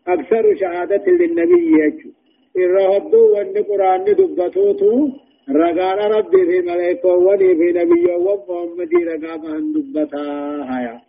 [0.07, 2.09] أكثر شهادة للنبي يجو
[2.57, 5.09] الرهدو وأن قرآن دبتوتو
[5.49, 10.25] رقال ربي في ملائكة ولي في نبي ومحمد رقابا دبتا
[10.69, 11.01] هيا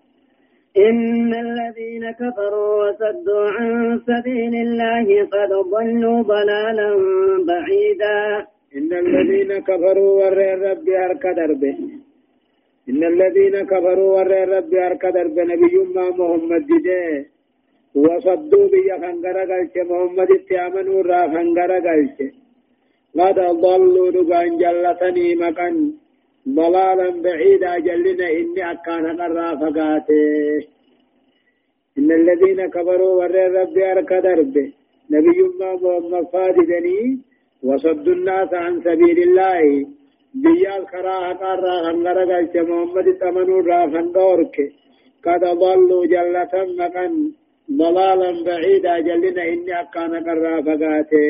[0.76, 6.91] إن الذين كفروا وصدوا عن سبيل الله قد ضلوا ضلالا
[7.49, 8.47] بعيدا.
[8.78, 11.78] إن الذين كفروا ور رب أرك دربة.
[12.90, 15.42] إن الذين كفروا ور رب أرك دربة.
[15.52, 17.26] نبي ما محمد جده
[17.94, 22.18] وصدوا بي خنجر قلت محمد اتيامنوا را خنجر قلت
[23.18, 25.76] قد ضلوا نقان جلتني مكان
[26.58, 30.66] ضلالا بعيدا جلنا إني أكان قرى فقاته.
[31.98, 34.66] إن الذين كفروا ور رب أرك دربة.
[35.14, 37.00] نبي ما محمد فاددني
[37.68, 39.86] وصد الناس عن سبيل الله.
[40.42, 44.56] بيال كراها قارا هنغر قلت محمد تمنو را فندورك
[45.24, 47.12] قد ضلوا جلة مكان
[47.80, 51.24] ضلالا بعيدا جلنا إني أكان قرا فقاته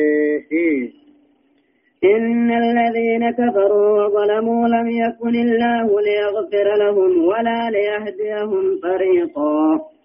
[2.13, 9.55] إن الذين كفروا وظلموا لم يكن الله ليغفر لهم ولا ليهديهم طريقا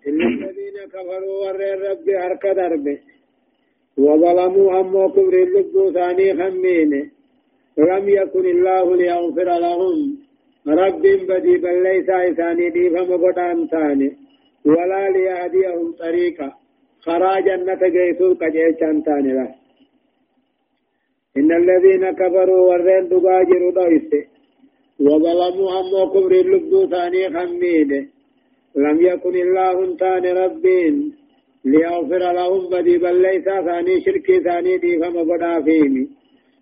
[0.08, 2.98] إن الذين كفروا ور رب أرك دربه
[3.98, 7.10] وظلموا أمو كبر اللب ثاني خمين.
[7.78, 10.18] لم يكن الله ليغفر لهم.
[10.68, 14.16] رب بدي بل ليس إساني ديفم قدام ثاني.
[14.66, 16.52] ولا ليهديهم طريقا.
[17.04, 17.74] خرا جنة
[18.40, 19.54] كجيشان ثاني له
[21.36, 24.24] إن الذين كفروا ورين دقاجر ضيسه
[25.00, 28.10] وظلموا أمو كبر اللب ثاني خمين.
[28.76, 31.19] لم يكن الله ثاني ربين.
[31.64, 36.08] ليغفر لهم بدي بل ليس ثاني شرك ثاني دي فما بدا فيهم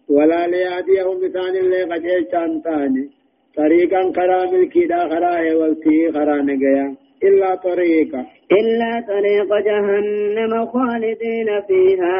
[0.08, 2.26] ولا ليهديهم ثاني اللي قجل
[2.64, 3.10] ثاني
[3.56, 8.26] طريقا خرا ملكي دا خرا والتي خرا نجيا إلا طريقا
[8.58, 12.16] إلا طريق جهنم خالدين فيها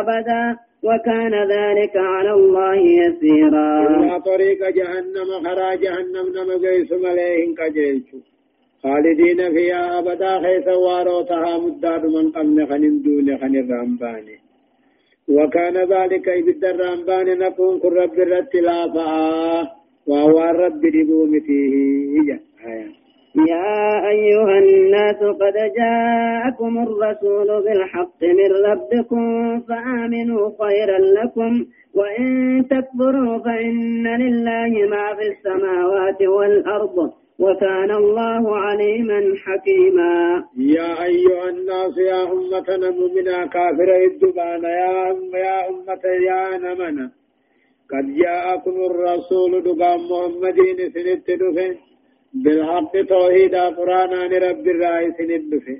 [0.00, 3.68] أبدا وكان ذلك على الله يسيرا.
[3.88, 8.18] إلا طريق جهنم خرا جهنم نمجيس مليهن كجيشو
[8.86, 14.36] خالدين فيها أبدا خيس واروتها مداد من قمن خن دون خن الرمباني
[15.28, 19.10] وكان ذلك إبد الرمباني نكون كل رب الرتلافا
[20.06, 22.32] وهو الرب لبوم فيه.
[22.66, 22.88] آية.
[23.48, 29.24] يا أيها الناس قد جاءكم الرسول بالحق من ربكم
[29.68, 32.26] فآمنوا خيرا لكم وإن
[32.70, 37.25] تكبروا فإن لله ما في السماوات والأرض.
[37.38, 40.44] وكان الله عليما حكيما.
[40.56, 42.68] يا أيها الناس يا أمة
[42.98, 47.06] مؤمنا كافر الدبان يا أم يا أمة يا نمنا
[47.90, 50.58] قد جاءكم الرسول دقام محمد
[50.94, 51.74] سنت دفن.
[52.34, 54.12] بالحق توحيد قرآن
[54.46, 55.78] رب الرأي سنت دفن.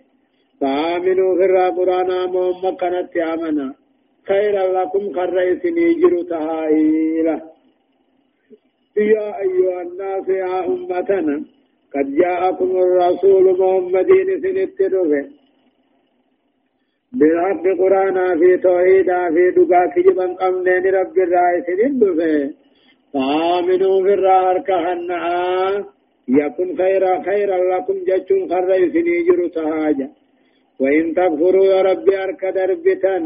[0.60, 3.74] فآمنوا في القرآن محمد كانت آمنا
[4.28, 7.55] خيرا لكم خرئ سنيجر تهائيلا
[8.98, 11.36] يا أيها الناس يا أمتنا
[11.94, 14.08] قد جاءكم الرسول محمد
[14.42, 15.24] سنت رفه
[17.18, 22.50] بالحق قرآن في توحيد في دقا كجبا قمنين رب الرائع سنت رفه
[23.12, 25.84] فآمنوا في الرار كهنعا
[26.28, 30.08] يكن خيرا خيرا لكم جتم خرئ سنيجر تهاجا.
[30.80, 33.16] وإن تغفروا يا ربي أرك دربتا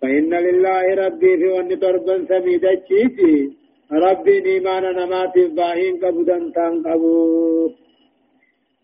[0.00, 3.61] فإن لله ربي في ون تربا سميدتشيتي
[3.92, 7.72] ربي إيمان نمات باهين قبضا تنقبو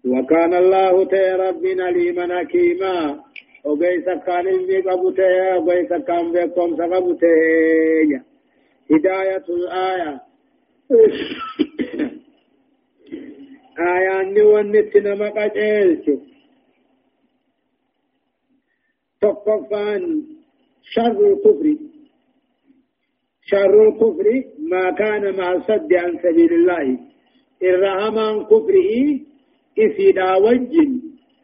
[0.04, 3.24] وكان الله تي ربنا لمن حكيما
[3.64, 7.28] وغيس كان إلمي قبوته وغيس كان بكم سقبوته
[8.90, 10.20] هداية الآية.
[13.78, 16.16] آيان ونتنا مقاجلتو
[19.20, 20.22] تقفان
[20.82, 21.66] شر الكفر.
[23.50, 24.26] شر الكفر
[24.70, 26.98] ما كان مع الصد عن سبيل الله.
[27.62, 28.92] الرحمن كفره
[29.78, 30.90] إسيدا وجن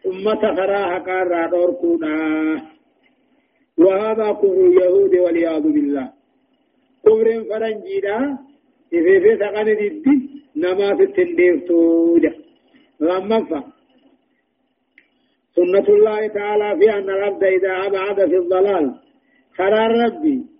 [0.04, 2.14] ثم تخراها قارا دوركونا
[3.78, 6.06] وهذا كفر اليهود والعياذ بالله.
[7.04, 8.18] كفر فرنجيدا
[8.92, 10.16] إذا في سقن دي
[10.56, 12.32] نما في التندير تودا
[13.00, 13.38] لما
[15.56, 18.86] سنة الله تعالى في أن العبد إذا أبعد في الضلال.
[19.58, 20.53] قرار ربي.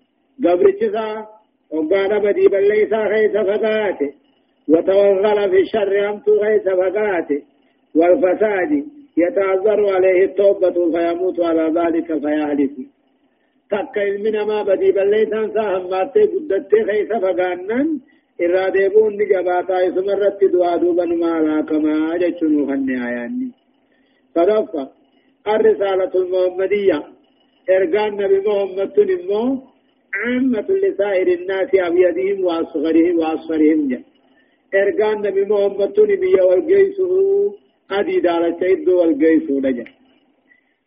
[0.45, 1.27] قبر جزا
[1.71, 4.13] وقال بدي بل ليس خيس فقاته
[4.69, 7.43] وتوغل في الشر أمت خيس فقاته
[7.95, 8.85] والفساد
[9.17, 12.77] يتعذر عليه التوبة فيموت على ذلك فيهلك
[13.71, 17.99] تك علمنا ما بدي بل ليس أنساهم ماتي قدت خيس فقانا
[18.41, 23.49] إرادة بون نجباتا يسمرت دعا دوبا مالا كما جتشنو خني آياني
[24.35, 24.91] صدفة
[25.55, 27.03] الرسالة المحمدية
[27.71, 29.43] إرقان نبي محمد تنمو
[30.15, 34.03] عامة لسائر الناس أبيدهم وأصغرهم وأصغرهم جا
[34.75, 37.13] إرقان نبي محمد تنمي والقيسه
[37.91, 39.85] أدي دالة شيد والقيسه نجا.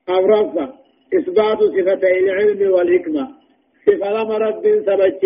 [0.09, 0.73] أورفة
[1.17, 3.27] إثبات صفتي العلم والحكمة.
[3.85, 5.23] صفة لما رب سبت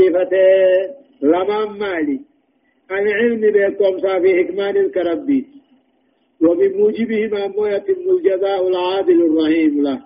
[1.21, 2.19] لما مالي.
[2.91, 5.45] العلم بكم صافي حكمان الكربي.
[6.43, 9.99] وبموجبهما مو يتم الجزاء العادل الرحيم له.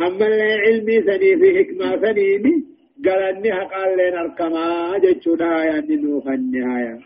[0.00, 2.69] أما العلم سني في حكمة سنيني
[3.08, 6.98] قال لنا اركما جتشنا يعني نوخ النهاية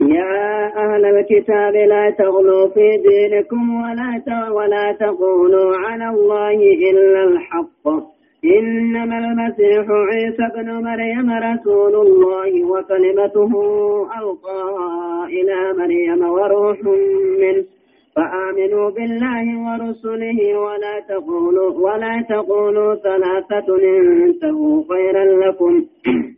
[0.00, 6.58] يا أهل الكتاب لا تغلوا في دينكم ولا ولا تقولوا على الله
[6.90, 8.12] إلا الحق
[8.44, 13.52] إنما المسيح عيسى بن مريم رسول الله وكلمته
[14.18, 14.62] ألقى
[15.26, 16.78] إلى مريم وروح
[17.40, 17.64] منه
[18.16, 23.76] فآمنوا بالله ورسله ولا تقولوا ولا تقولوا ثلاثة
[24.24, 25.84] انتهوا خيرا لكم.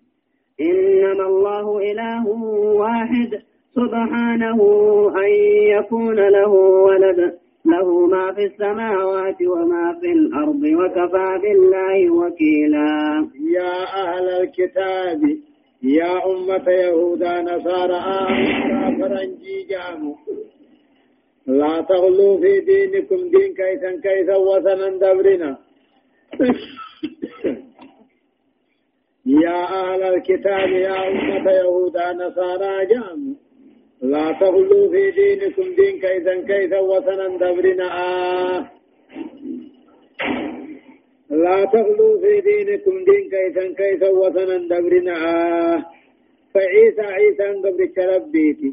[0.71, 2.29] إنما الله إله
[2.83, 3.31] واحد
[3.75, 4.59] سبحانه
[5.17, 5.31] أن
[5.77, 6.53] يكون له
[6.89, 7.39] ولد.
[7.67, 13.29] له ما في السماوات وما في الأرض وكفى بالله وكيلا.
[13.57, 15.21] يا أهل الكتاب
[15.83, 18.01] يا أمة يهودا نصارى
[18.99, 20.17] فرنجي جامو
[21.47, 25.59] لا تغلوا في دينكم دين كيسا كيسا وثنا دبرنا.
[29.27, 33.35] يا أهل الكتاب يا أمة يهودا نصارى جامو
[34.03, 37.87] لا تغلوا في دينكم دين كيدا كيدا وثنا دبرنا.
[38.05, 38.71] آه
[41.31, 45.15] لا تغلوا في دينكم دين كيدا كيدا وثنا دبرنا.
[45.31, 45.85] آه
[46.55, 48.71] فعيسى عيسى قبل ربيتي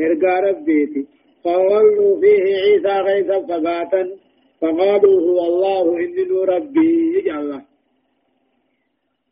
[0.00, 1.06] إرقى ربيتي.
[1.44, 4.02] فولوا فيه عيسى غيثا فقاتا
[4.60, 7.62] فقالوا هو الله إني ربي يجعل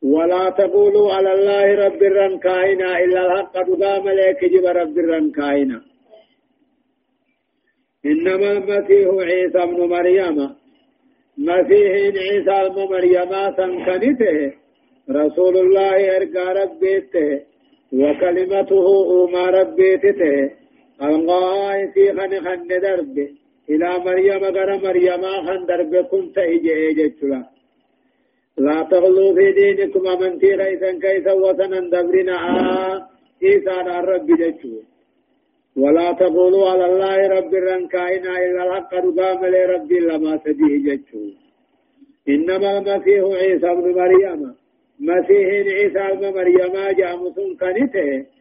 [0.03, 5.81] ولا تقولوا على الله رب الرنكائنا إلا الحق تقام لك جب رب الرنكائنا
[8.07, 10.37] إنما المسيح عيسى ابن مريم.
[11.39, 11.93] مسيح
[12.25, 14.53] عيسى ابن مريم سنكنته.
[15.11, 17.31] رسول الله إرقى ربيته.
[17.93, 18.87] وكلمته
[19.25, 20.51] أما ربيته.
[21.95, 23.17] في خن خن درب
[23.71, 27.15] إلى مريم غير مريم خن درب كنت إجي إجي
[28.59, 32.37] لا تغلوا في دينكم أمنتي ريسا كيسا وثنا دبرنا.
[33.43, 34.75] إيسان الرب جتشو
[35.77, 41.25] ولا تقولوا على الله رب الرنكائنا إلا الحق رقام لرب لما سديه جتشو
[42.29, 44.41] إنما المسيح عيسى ابن مريم.
[45.11, 45.49] مسيح
[45.79, 48.40] عيسى ابن مريم جامس كنته.